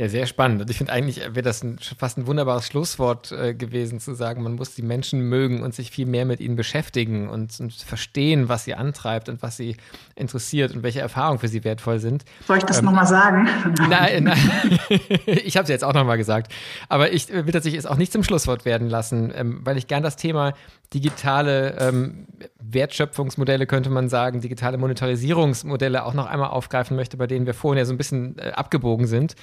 [0.00, 0.62] Ja, sehr spannend.
[0.62, 4.42] Und ich finde eigentlich wäre das ein, fast ein wunderbares Schlusswort äh, gewesen, zu sagen,
[4.42, 8.48] man muss die Menschen mögen und sich viel mehr mit ihnen beschäftigen und, und, verstehen,
[8.48, 9.76] was sie antreibt und was sie
[10.14, 12.24] interessiert und welche Erfahrungen für sie wertvoll sind.
[12.46, 13.46] Soll ich das ähm, nochmal sagen?
[13.90, 14.78] Nein, nein.
[15.26, 16.50] ich habe es jetzt auch nochmal gesagt.
[16.88, 20.02] Aber ich will tatsächlich es auch nicht zum Schlusswort werden lassen, ähm, weil ich gern
[20.02, 20.54] das Thema
[20.94, 22.26] digitale ähm,
[22.58, 27.76] Wertschöpfungsmodelle, könnte man sagen, digitale Monetarisierungsmodelle auch noch einmal aufgreifen möchte, bei denen wir vorhin
[27.76, 29.36] ja so ein bisschen äh, abgebogen sind.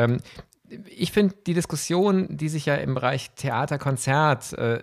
[0.00, 0.18] Ähm,
[0.86, 4.82] ich finde die Diskussion, die sich ja im Bereich Theater, Konzert äh,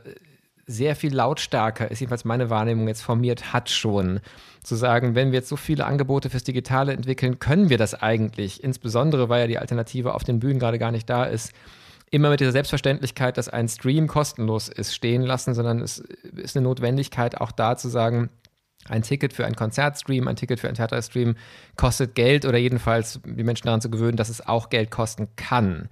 [0.65, 4.19] sehr viel lautstärker ist, jedenfalls meine Wahrnehmung jetzt formiert hat schon,
[4.63, 8.61] zu sagen, wenn wir jetzt so viele Angebote fürs Digitale entwickeln, können wir das eigentlich,
[8.63, 11.53] insbesondere weil ja die Alternative auf den Bühnen gerade gar nicht da ist,
[12.11, 15.99] immer mit dieser Selbstverständlichkeit, dass ein Stream kostenlos ist, stehen lassen, sondern es
[16.35, 18.29] ist eine Notwendigkeit auch da zu sagen,
[18.89, 21.35] ein Ticket für einen Konzertstream, ein Ticket für einen Theaterstream
[21.75, 25.89] kostet Geld oder jedenfalls die Menschen daran zu gewöhnen, dass es auch Geld kosten kann.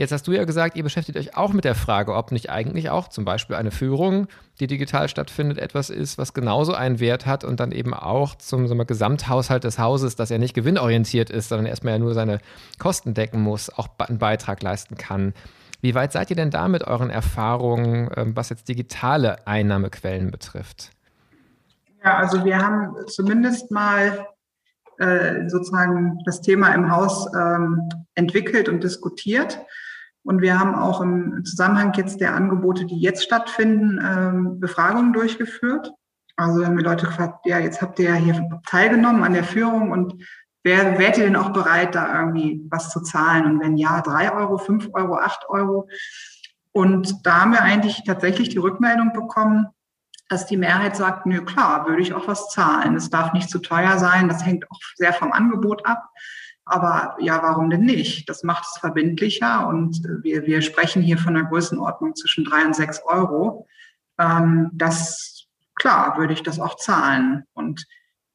[0.00, 2.88] Jetzt hast du ja gesagt, ihr beschäftigt euch auch mit der Frage, ob nicht eigentlich
[2.88, 4.28] auch zum Beispiel eine Führung,
[4.58, 8.66] die digital stattfindet, etwas ist, was genauso einen Wert hat und dann eben auch zum
[8.66, 12.38] wir, Gesamthaushalt des Hauses, das ja nicht gewinnorientiert ist, sondern erstmal ja nur seine
[12.78, 15.34] Kosten decken muss, auch einen Beitrag leisten kann.
[15.82, 20.92] Wie weit seid ihr denn da mit euren Erfahrungen, ähm, was jetzt digitale Einnahmequellen betrifft?
[22.02, 24.26] Ja, also wir haben zumindest mal
[24.98, 29.58] äh, sozusagen das Thema im Haus ähm, entwickelt und diskutiert.
[30.22, 35.92] Und wir haben auch im Zusammenhang jetzt der Angebote, die jetzt stattfinden, ähm, Befragungen durchgeführt.
[36.36, 39.90] Also haben wir Leute gefragt, ja, jetzt habt ihr ja hier teilgenommen an der Führung
[39.90, 40.22] und
[40.62, 43.44] wer, wärt ihr denn auch bereit, da irgendwie was zu zahlen?
[43.46, 45.88] Und wenn ja, drei Euro, fünf Euro, acht Euro.
[46.72, 49.68] Und da haben wir eigentlich tatsächlich die Rückmeldung bekommen,
[50.30, 52.94] dass die Mehrheit sagt, nö, klar, würde ich auch was zahlen.
[52.94, 54.28] Es darf nicht zu teuer sein.
[54.28, 56.08] Das hängt auch sehr vom Angebot ab.
[56.64, 58.28] Aber ja, warum denn nicht?
[58.28, 62.76] Das macht es verbindlicher und wir, wir sprechen hier von einer Größenordnung zwischen drei und
[62.76, 63.66] sechs Euro.
[64.20, 67.42] Ähm, das, klar, würde ich das auch zahlen.
[67.52, 67.84] Und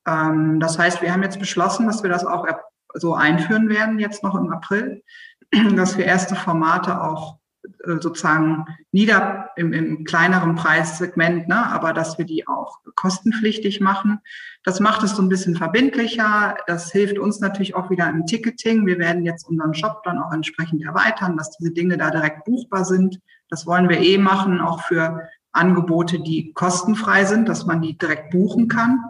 [0.05, 2.45] ähm, das heißt, wir haben jetzt beschlossen, dass wir das auch
[2.93, 5.01] so einführen werden, jetzt noch im April,
[5.77, 7.44] dass wir erste Formate auch äh,
[7.85, 14.19] sozusagen nieder im, im kleineren Preissegment, ne, aber dass wir die auch kostenpflichtig machen.
[14.63, 16.57] Das macht es so ein bisschen verbindlicher.
[16.67, 18.85] Das hilft uns natürlich auch wieder im Ticketing.
[18.85, 22.85] Wir werden jetzt unseren Shop dann auch entsprechend erweitern, dass diese Dinge da direkt buchbar
[22.85, 23.19] sind.
[23.49, 28.31] Das wollen wir eh machen, auch für Angebote, die kostenfrei sind, dass man die direkt
[28.31, 29.03] buchen kann.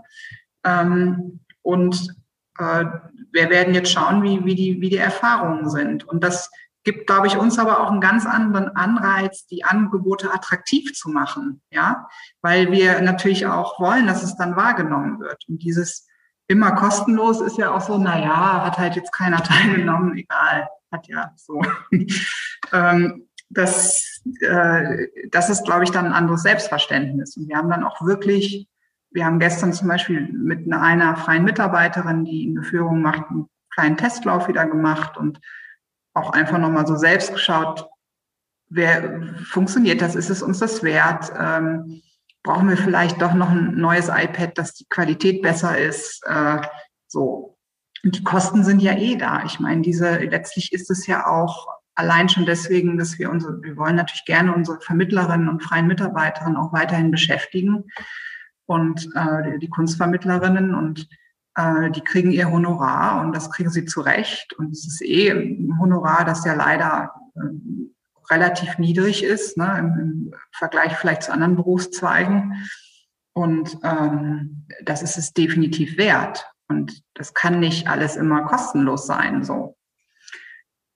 [0.63, 2.15] Ähm, und
[2.59, 2.85] äh,
[3.31, 6.03] wir werden jetzt schauen, wie, wie, die, wie die Erfahrungen sind.
[6.07, 6.49] Und das
[6.85, 11.61] gibt, glaube ich, uns aber auch einen ganz anderen Anreiz, die Angebote attraktiv zu machen,
[11.71, 12.07] ja,
[12.41, 15.43] weil wir natürlich auch wollen, dass es dann wahrgenommen wird.
[15.49, 16.07] Und dieses
[16.47, 21.07] immer kostenlos ist ja auch so, na ja, hat halt jetzt keiner teilgenommen, egal, hat
[21.07, 21.61] ja so.
[22.71, 27.35] ähm, das, äh, das ist, glaube ich, dann ein anderes Selbstverständnis.
[27.37, 28.67] Und wir haben dann auch wirklich,
[29.11, 33.97] wir haben gestern zum Beispiel mit einer freien Mitarbeiterin, die eine Führung macht, einen kleinen
[33.97, 35.39] Testlauf wieder gemacht und
[36.15, 37.87] auch einfach nochmal so selbst geschaut,
[38.69, 41.31] wer funktioniert das, ist es uns das wert?
[41.37, 42.01] Ähm,
[42.41, 46.23] brauchen wir vielleicht doch noch ein neues iPad, dass die Qualität besser ist.
[46.25, 46.61] Äh,
[47.07, 47.57] so.
[48.03, 49.43] Und die Kosten sind ja eh da.
[49.45, 53.77] Ich meine, diese, letztlich ist es ja auch allein schon deswegen, dass wir unsere, wir
[53.77, 57.85] wollen natürlich gerne unsere Vermittlerinnen und freien Mitarbeiterinnen auch weiterhin beschäftigen
[58.65, 61.07] und äh, die Kunstvermittlerinnen und
[61.55, 64.53] äh, die kriegen ihr Honorar und das kriegen sie zurecht.
[64.53, 67.39] Und es ist eh ein Honorar, das ja leider äh,
[68.29, 72.65] relativ niedrig ist, ne, im, im, Vergleich vielleicht zu anderen Berufszweigen.
[73.33, 76.49] Und ähm, das ist es definitiv wert.
[76.67, 79.43] Und das kann nicht alles immer kostenlos sein.
[79.43, 79.77] So.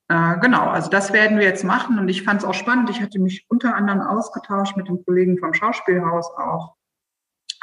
[0.08, 2.00] Äh, genau, also das werden wir jetzt machen.
[2.00, 2.90] Und ich fand es auch spannend.
[2.90, 6.76] Ich hatte mich unter anderem ausgetauscht mit den Kollegen vom Schauspielhaus auch.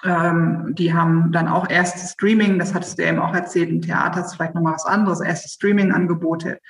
[0.06, 4.24] Ähm, die haben dann auch erste Streaming, das hattest du eben auch erzählt, im Theater
[4.24, 6.60] ist vielleicht nochmal was anderes, erste Streaming-Angebote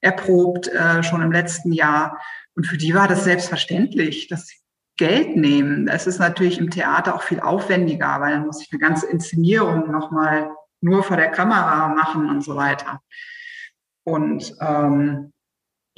[0.00, 2.20] erprobt, äh, schon im letzten Jahr.
[2.54, 4.56] Und für die war das selbstverständlich, dass sie
[4.96, 5.88] Geld nehmen.
[5.88, 9.90] Es ist natürlich im Theater auch viel aufwendiger, weil dann muss ich eine ganze Inszenierung
[9.90, 13.00] nochmal nur vor der Kamera machen und so weiter.
[14.04, 15.32] Und ähm,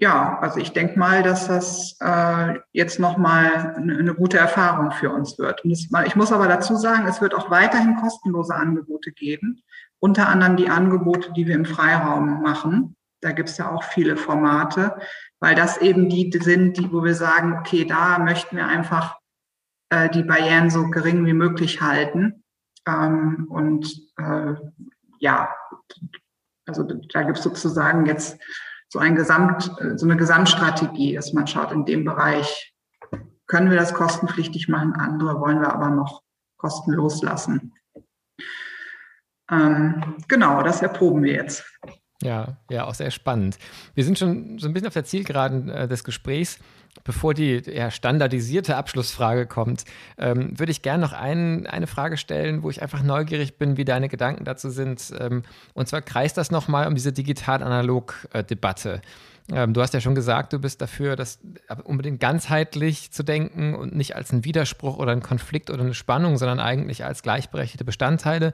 [0.01, 5.11] ja, also ich denke mal, dass das äh, jetzt nochmal eine, eine gute Erfahrung für
[5.11, 5.65] uns wird.
[5.65, 9.61] Und das, ich muss aber dazu sagen, es wird auch weiterhin kostenlose Angebote geben,
[9.99, 12.95] unter anderem die Angebote, die wir im Freiraum machen.
[13.21, 14.97] Da gibt es ja auch viele Formate,
[15.41, 19.19] weil das eben die sind, die, wo wir sagen, okay, da möchten wir einfach
[19.91, 22.45] äh, die Barrieren so gering wie möglich halten.
[22.87, 24.55] Ähm, und äh,
[25.19, 25.53] ja,
[26.67, 28.39] also da gibt es sozusagen jetzt
[28.89, 32.75] so ein Gesamt, so eine Gesamtstrategie, dass man schaut, in dem Bereich
[33.47, 36.23] können wir das kostenpflichtig machen, andere wollen wir aber noch
[36.57, 37.73] kostenlos lassen.
[39.51, 41.65] Ähm, genau, das erproben wir jetzt.
[42.23, 43.59] Ja, ja, auch sehr spannend.
[43.95, 46.59] Wir sind schon so ein bisschen auf der Zielgeraden äh, des Gesprächs.
[47.05, 49.85] Bevor die ja, standardisierte Abschlussfrage kommt,
[50.19, 53.85] ähm, würde ich gerne noch ein, eine Frage stellen, wo ich einfach neugierig bin, wie
[53.85, 55.13] deine Gedanken dazu sind.
[55.19, 55.43] Ähm,
[55.75, 59.01] und zwar kreist das nochmal um diese digital-analog-Debatte.
[59.51, 61.39] Ähm, du hast ja schon gesagt, du bist dafür, das
[61.85, 66.37] unbedingt ganzheitlich zu denken und nicht als ein Widerspruch oder ein Konflikt oder eine Spannung,
[66.37, 68.53] sondern eigentlich als gleichberechtigte Bestandteile.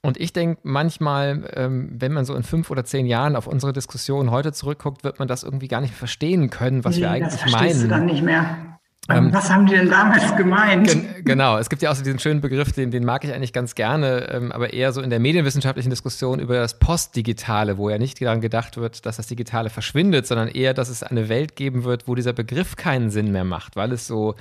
[0.00, 3.72] Und ich denke manchmal, ähm, wenn man so in fünf oder zehn Jahren auf unsere
[3.72, 7.40] Diskussion heute zurückguckt, wird man das irgendwie gar nicht verstehen können, was nee, wir eigentlich
[7.40, 7.82] das meinen.
[7.82, 8.78] Du dann nicht mehr.
[9.10, 10.86] Ähm, was haben die denn damals gemeint?
[10.86, 13.54] Gen genau, es gibt ja auch so diesen schönen Begriff, den, den mag ich eigentlich
[13.54, 17.96] ganz gerne, ähm, aber eher so in der medienwissenschaftlichen Diskussion über das Postdigitale, wo ja
[17.96, 21.84] nicht daran gedacht wird, dass das Digitale verschwindet, sondern eher, dass es eine Welt geben
[21.84, 24.34] wird, wo dieser Begriff keinen Sinn mehr macht, weil es so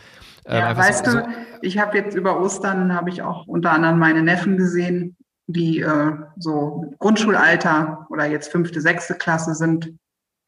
[0.43, 1.27] äh, ja, weißt so, du,
[1.61, 5.15] ich habe jetzt über Ostern habe ich auch unter anderem meine Neffen gesehen,
[5.47, 9.97] die äh, so Grundschulalter oder jetzt fünfte, sechste Klasse sind.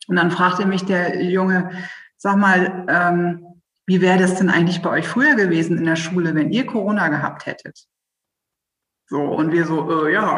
[0.08, 1.72] Und dann fragte mich der Junge,
[2.18, 3.46] sag mal, ähm,
[3.86, 7.08] wie wäre das denn eigentlich bei euch früher gewesen in der Schule, wenn ihr Corona
[7.08, 7.86] gehabt hättet?
[9.08, 10.38] So, und wir so, äh, ja,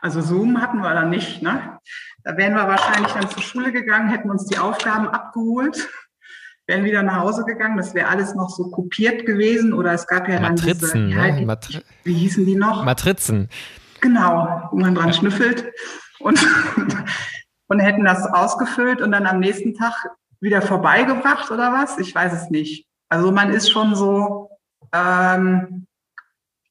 [0.00, 1.42] also Zoom hatten wir dann nicht.
[1.42, 1.78] Ne?
[2.24, 5.88] Da wären wir wahrscheinlich dann zur Schule gegangen, hätten uns die Aufgaben abgeholt,
[6.66, 7.76] wären wieder nach Hause gegangen.
[7.76, 9.72] Das wäre alles noch so kopiert gewesen.
[9.72, 11.46] Oder es gab ja Matrizen, dann diese, ne?
[11.46, 12.84] Matri wie hießen die noch?
[12.84, 13.48] Matrizen.
[14.00, 15.72] Genau, wo man dran schnüffelt
[16.20, 16.38] und,
[17.68, 21.98] und hätten das ausgefüllt und dann am nächsten Tag wieder vorbeigebracht oder was?
[21.98, 22.86] Ich weiß es nicht.
[23.08, 24.50] Also man ist schon so,
[24.92, 25.86] ähm,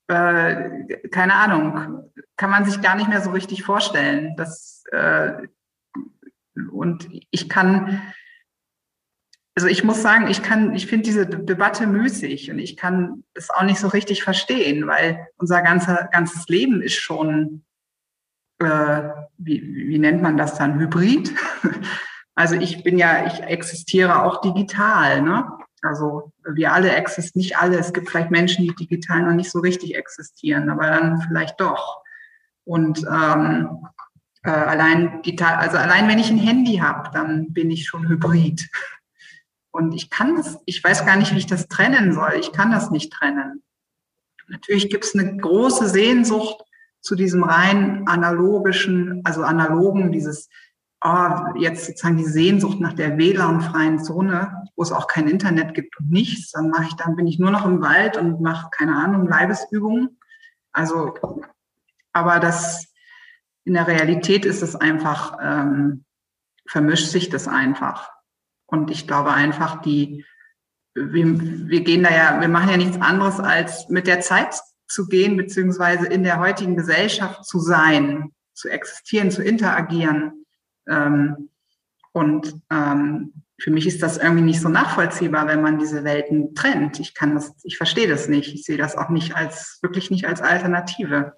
[0.07, 4.35] äh, keine Ahnung, kann man sich gar nicht mehr so richtig vorstellen.
[4.37, 5.47] Das, äh,
[6.71, 8.01] und ich kann
[9.59, 13.49] also ich muss sagen, ich kann, ich finde diese Debatte müßig und ich kann es
[13.49, 17.65] auch nicht so richtig verstehen, weil unser ganzer, ganzes Leben ist schon,
[18.59, 21.33] äh, wie, wie nennt man das dann, Hybrid.
[22.35, 25.45] Also ich bin ja, ich existiere auch digital, ne?
[25.81, 27.77] Also wir alle existieren, nicht alle.
[27.77, 32.01] Es gibt vielleicht Menschen, die digital noch nicht so richtig existieren, aber dann vielleicht doch.
[32.63, 33.85] Und ähm,
[34.43, 38.69] äh, allein digital, also allein wenn ich ein Handy habe, dann bin ich schon Hybrid.
[39.71, 42.33] Und ich kann das, ich weiß gar nicht, wie ich das trennen soll.
[42.39, 43.63] Ich kann das nicht trennen.
[44.47, 46.63] Natürlich gibt es eine große Sehnsucht
[47.01, 50.49] zu diesem rein analogischen, also analogen, dieses,
[51.01, 55.97] oh, jetzt sozusagen die Sehnsucht nach der WLAN-freien Zone, wo es auch kein Internet gibt
[55.99, 56.51] und nichts.
[56.51, 60.17] Dann mache ich, dann bin ich nur noch im Wald und mache, keine Ahnung, Leibesübungen.
[60.71, 61.13] Also,
[62.11, 62.87] aber das,
[63.65, 66.05] in der Realität ist es einfach, ähm,
[66.67, 68.09] vermischt sich das einfach.
[68.71, 70.25] Und ich glaube einfach, die,
[70.95, 71.25] wir,
[71.69, 74.55] wir gehen da ja, wir machen ja nichts anderes, als mit der Zeit
[74.87, 80.45] zu gehen, beziehungsweise in der heutigen Gesellschaft zu sein, zu existieren, zu interagieren.
[80.87, 81.49] Ähm,
[82.11, 86.99] und ähm, für mich ist das irgendwie nicht so nachvollziehbar, wenn man diese Welten trennt.
[86.99, 88.53] Ich kann das, ich verstehe das nicht.
[88.53, 91.33] Ich sehe das auch nicht als, wirklich nicht als Alternative.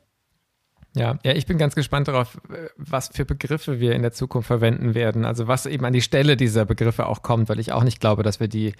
[0.94, 2.38] Ja, ja, ich bin ganz gespannt darauf,
[2.76, 5.24] was für Begriffe wir in der Zukunft verwenden werden.
[5.24, 8.24] Also was eben an die Stelle dieser Begriffe auch kommt, weil ich auch nicht glaube,
[8.24, 8.74] dass wir die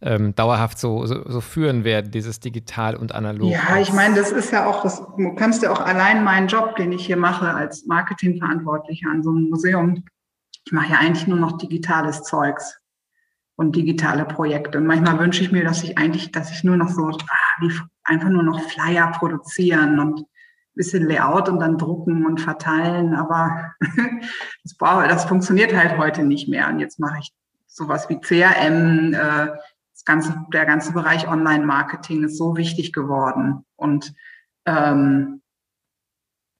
[0.00, 3.50] ähm, dauerhaft so, so, so, führen werden, dieses digital und analog.
[3.50, 6.76] Ja, ich meine, das ist ja auch, das, du kannst ja auch allein meinen Job,
[6.76, 10.04] den ich hier mache als Marketingverantwortlicher an so einem Museum,
[10.64, 12.78] ich mache ja eigentlich nur noch digitales Zeugs
[13.56, 14.78] und digitale Projekte.
[14.78, 17.72] Und manchmal wünsche ich mir, dass ich eigentlich, dass ich nur noch so, ah, wie,
[18.04, 20.24] einfach nur noch Flyer produzieren und
[20.78, 23.74] bisschen Layout und dann drucken und verteilen, aber
[24.64, 26.68] das, das funktioniert halt heute nicht mehr.
[26.68, 27.32] Und jetzt mache ich
[27.66, 29.48] sowas wie CRM, äh,
[29.92, 33.64] das ganze, der ganze Bereich Online-Marketing ist so wichtig geworden.
[33.76, 34.14] Und
[34.64, 35.42] ähm,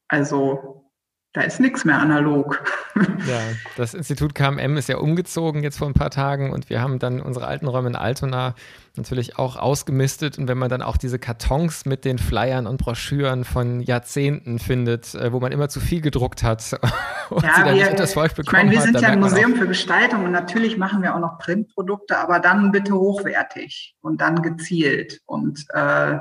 [0.09, 0.91] also
[1.33, 2.63] da ist nichts mehr analog.
[3.29, 3.41] Ja,
[3.77, 7.21] das Institut KMM ist ja umgezogen jetzt vor ein paar Tagen und wir haben dann
[7.21, 8.55] unsere alten Räume in Altona
[8.99, 10.39] natürlich auch ausgemistet.
[10.39, 15.15] Und wenn man dann auch diese Kartons mit den Flyern und Broschüren von Jahrzehnten findet,
[15.15, 16.79] äh, wo man immer zu viel gedruckt hat
[17.31, 19.09] und ja, sie dann wir, nicht das Volk bekommen Ich meine, wir sind hat, ja
[19.09, 23.95] ein Museum für Gestaltung und natürlich machen wir auch noch Printprodukte, aber dann bitte hochwertig
[24.03, 25.21] und dann gezielt.
[25.25, 26.19] Und äh,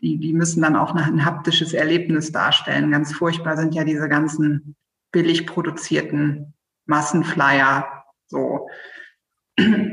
[0.00, 2.90] die, die müssen dann auch ein haptisches Erlebnis darstellen.
[2.90, 4.76] Ganz furchtbar sind ja diese ganzen
[5.12, 6.54] billig produzierten
[6.86, 8.04] Massenflyer.
[8.26, 8.68] So,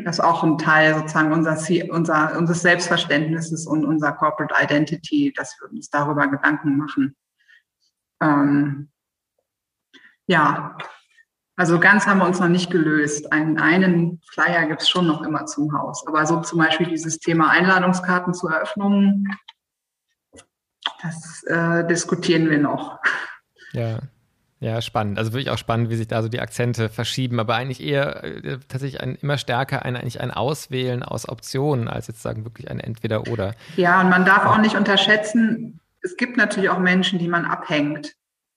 [0.05, 1.57] ist auch ein Teil sozusagen unser,
[1.89, 7.15] unser, unseres Selbstverständnisses und unserer Corporate Identity, dass wir uns darüber Gedanken machen.
[8.21, 8.89] Ähm,
[10.27, 10.77] ja,
[11.55, 13.31] also ganz haben wir uns noch nicht gelöst.
[13.31, 16.05] Einen, einen Flyer gibt es schon noch immer zum Haus.
[16.07, 19.27] Aber so zum Beispiel dieses Thema Einladungskarten zur Eröffnung,
[21.01, 22.99] das äh, diskutieren wir noch.
[23.73, 23.99] Ja,
[24.59, 25.19] ja, spannend.
[25.19, 28.57] Also wirklich auch spannend, wie sich da so die Akzente verschieben, aber eigentlich eher äh,
[28.67, 32.79] tatsächlich ein, immer stärker ein, eigentlich ein Auswählen aus Optionen, als jetzt sagen wirklich ein
[32.79, 33.53] Entweder-Oder.
[33.75, 38.13] Ja, und man darf auch nicht unterschätzen, es gibt natürlich auch Menschen, die man abhängt.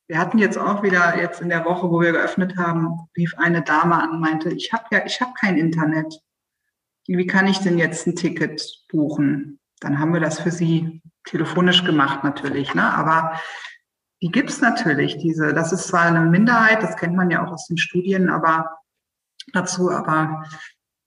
[0.06, 3.62] Wir hatten jetzt auch wieder, jetzt in der Woche, wo wir geöffnet haben, rief eine
[3.62, 6.20] Dame an und meinte, ich habe ja, ich habe kein Internet.
[7.06, 9.58] Wie kann ich denn jetzt ein Ticket buchen?
[9.80, 12.92] Dann haben wir das für sie telefonisch gemacht natürlich, ne?
[12.92, 13.40] aber
[14.22, 17.66] die gibt's natürlich, diese, das ist zwar eine Minderheit, das kennt man ja auch aus
[17.66, 18.78] den Studien, aber
[19.52, 20.44] dazu, aber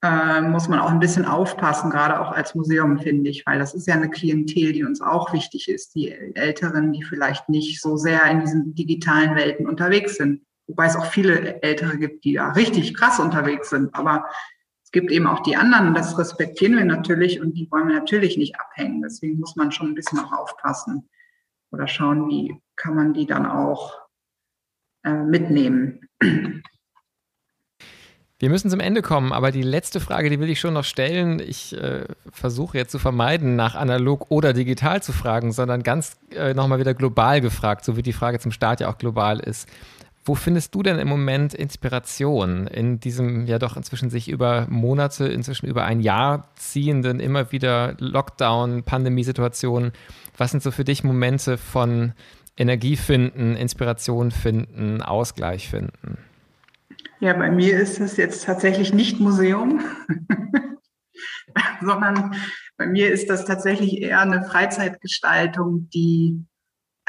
[0.01, 3.74] äh, muss man auch ein bisschen aufpassen, gerade auch als Museum, finde ich, weil das
[3.74, 7.97] ist ja eine Klientel, die uns auch wichtig ist, die Älteren, die vielleicht nicht so
[7.97, 10.41] sehr in diesen digitalen Welten unterwegs sind.
[10.68, 14.26] Wobei es auch viele Ältere gibt, die da richtig krass unterwegs sind, aber
[14.84, 18.38] es gibt eben auch die anderen, das respektieren wir natürlich und die wollen wir natürlich
[18.38, 19.01] nicht abhängen.
[19.01, 21.09] Deswegen muss man schon ein bisschen auch aufpassen
[21.72, 23.99] oder schauen, wie kann man die dann auch
[25.03, 26.07] äh, mitnehmen.
[28.43, 31.39] Wir müssen zum Ende kommen, aber die letzte Frage, die will ich schon noch stellen.
[31.39, 36.53] Ich äh, versuche jetzt zu vermeiden, nach analog oder digital zu fragen, sondern ganz äh,
[36.53, 39.69] nochmal wieder global gefragt, so wie die Frage zum Start ja auch global ist.
[40.26, 45.26] Wo findest du denn im Moment Inspiration in diesem ja doch inzwischen sich über Monate,
[45.26, 49.91] inzwischen über ein Jahr ziehenden, immer wieder Lockdown, Pandemiesituationen?
[50.38, 52.13] Was sind so für dich Momente von
[52.57, 56.17] Energie finden, Inspiration finden, Ausgleich finden?
[57.19, 59.81] Ja, bei mir ist es jetzt tatsächlich nicht Museum,
[61.81, 62.35] sondern
[62.77, 66.45] bei mir ist das tatsächlich eher eine Freizeitgestaltung, die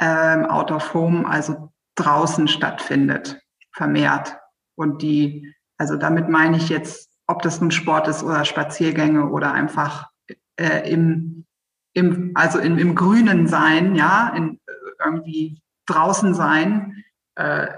[0.01, 3.41] ähm, out of home, also draußen stattfindet,
[3.73, 4.37] vermehrt.
[4.77, 9.53] Und die, also damit meine ich jetzt, ob das nun Sport ist oder Spaziergänge oder
[9.53, 10.11] einfach
[10.57, 11.45] äh, im,
[11.93, 14.61] im, also im, im Grünen sein, ja, in,
[15.05, 17.05] irgendwie draußen sein.
[17.37, 17.69] Äh,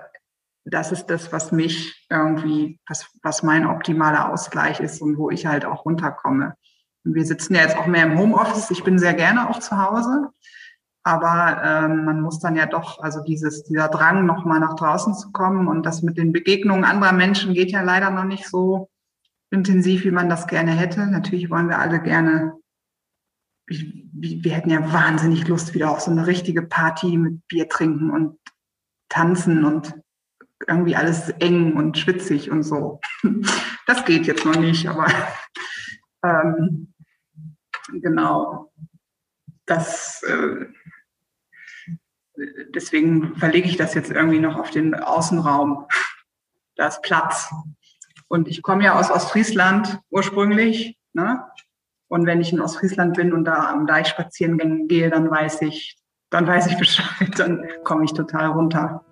[0.64, 5.46] das ist das, was mich irgendwie, was, was mein optimaler Ausgleich ist und wo ich
[5.46, 6.54] halt auch runterkomme.
[7.04, 8.70] Und wir sitzen ja jetzt auch mehr im Homeoffice.
[8.70, 10.30] Ich bin sehr gerne auch zu Hause.
[11.04, 15.30] Aber ähm, man muss dann ja doch, also dieses, dieser Drang, nochmal nach draußen zu
[15.30, 18.90] kommen und das mit den Begegnungen anderer Menschen geht ja leider noch nicht so
[19.52, 21.06] intensiv, wie man das gerne hätte.
[21.06, 22.54] Natürlich wollen wir alle gerne,
[23.68, 28.38] wir hätten ja wahnsinnig Lust wieder auf so eine richtige Party mit Bier trinken und
[29.08, 29.94] tanzen und
[30.68, 33.00] irgendwie alles eng und schwitzig und so.
[33.88, 35.06] Das geht jetzt noch nicht, aber
[36.24, 36.92] ähm,
[37.92, 38.72] genau.
[39.64, 40.66] Das äh,
[42.74, 45.86] deswegen verlege ich das jetzt irgendwie noch auf den Außenraum.
[46.74, 47.52] Da ist Platz.
[48.28, 50.98] Und ich komme ja aus Ostfriesland ursprünglich.
[51.12, 51.44] Ne?
[52.08, 55.96] Und wenn ich in Ostfriesland bin und da am Deich spazieren gehe, dann weiß ich,
[56.30, 59.04] dann weiß ich Bescheid, dann komme ich total runter.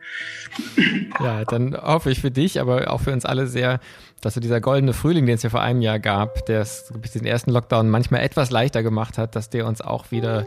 [1.20, 3.80] Ja, dann hoffe ich für dich, aber auch für uns alle sehr,
[4.20, 6.66] dass so dieser goldene Frühling, den es ja vor einem Jahr gab, der
[7.14, 10.46] den ersten Lockdown manchmal etwas leichter gemacht hat, dass der uns auch wieder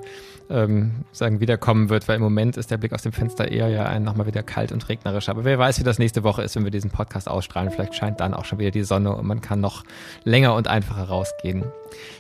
[0.49, 3.85] ähm, sagen wiederkommen wird, weil im Moment ist der Blick aus dem Fenster eher ja
[3.85, 5.29] ein nochmal wieder kalt und regnerisch.
[5.29, 7.71] Aber wer weiß, wie das nächste Woche ist, wenn wir diesen Podcast ausstrahlen.
[7.71, 9.83] Vielleicht scheint dann auch schon wieder die Sonne und man kann noch
[10.23, 11.65] länger und einfacher rausgehen.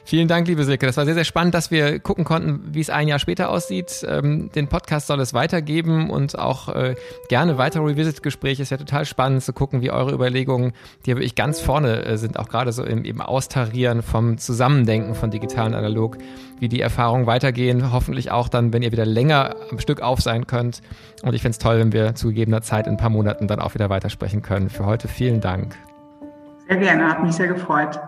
[0.05, 0.85] Vielen Dank, liebe Silke.
[0.85, 4.05] Das war sehr, sehr spannend, dass wir gucken konnten, wie es ein Jahr später aussieht.
[4.07, 6.95] Ähm, den Podcast soll es weitergeben und auch äh,
[7.27, 8.61] gerne weitere Revisit-Gespräche.
[8.61, 10.73] Ist ja total spannend zu gucken, wie eure Überlegungen,
[11.05, 15.15] die ja wirklich ganz vorne äh, sind, auch gerade so im, im Austarieren vom Zusammendenken
[15.15, 16.17] von digital und analog,
[16.59, 17.91] wie die Erfahrungen weitergehen.
[17.91, 20.81] Hoffentlich auch dann, wenn ihr wieder länger am Stück auf sein könnt.
[21.23, 23.59] Und ich finde es toll, wenn wir zu gegebener Zeit in ein paar Monaten dann
[23.59, 24.69] auch wieder weitersprechen können.
[24.69, 25.75] Für heute vielen Dank.
[26.67, 27.99] Sehr gerne, hat mich sehr gefreut.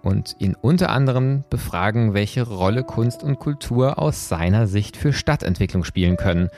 [0.05, 5.83] und ihn unter anderem befragen, welche Rolle Kunst und Kultur aus seiner Sicht für Stadtentwicklung
[5.83, 6.49] spielen können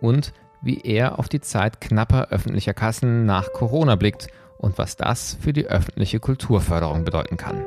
[0.00, 0.32] und
[0.62, 5.52] wie er auf die Zeit knapper öffentlicher Kassen nach Corona blickt und was das für
[5.52, 7.62] die öffentliche Kulturförderung bedeuten kann.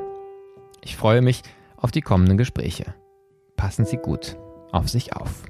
[0.82, 1.42] Ich freue mich
[1.76, 2.92] auf die kommenden Gespräche.
[3.56, 4.36] Passen Sie gut
[4.72, 5.44] auf sich auf.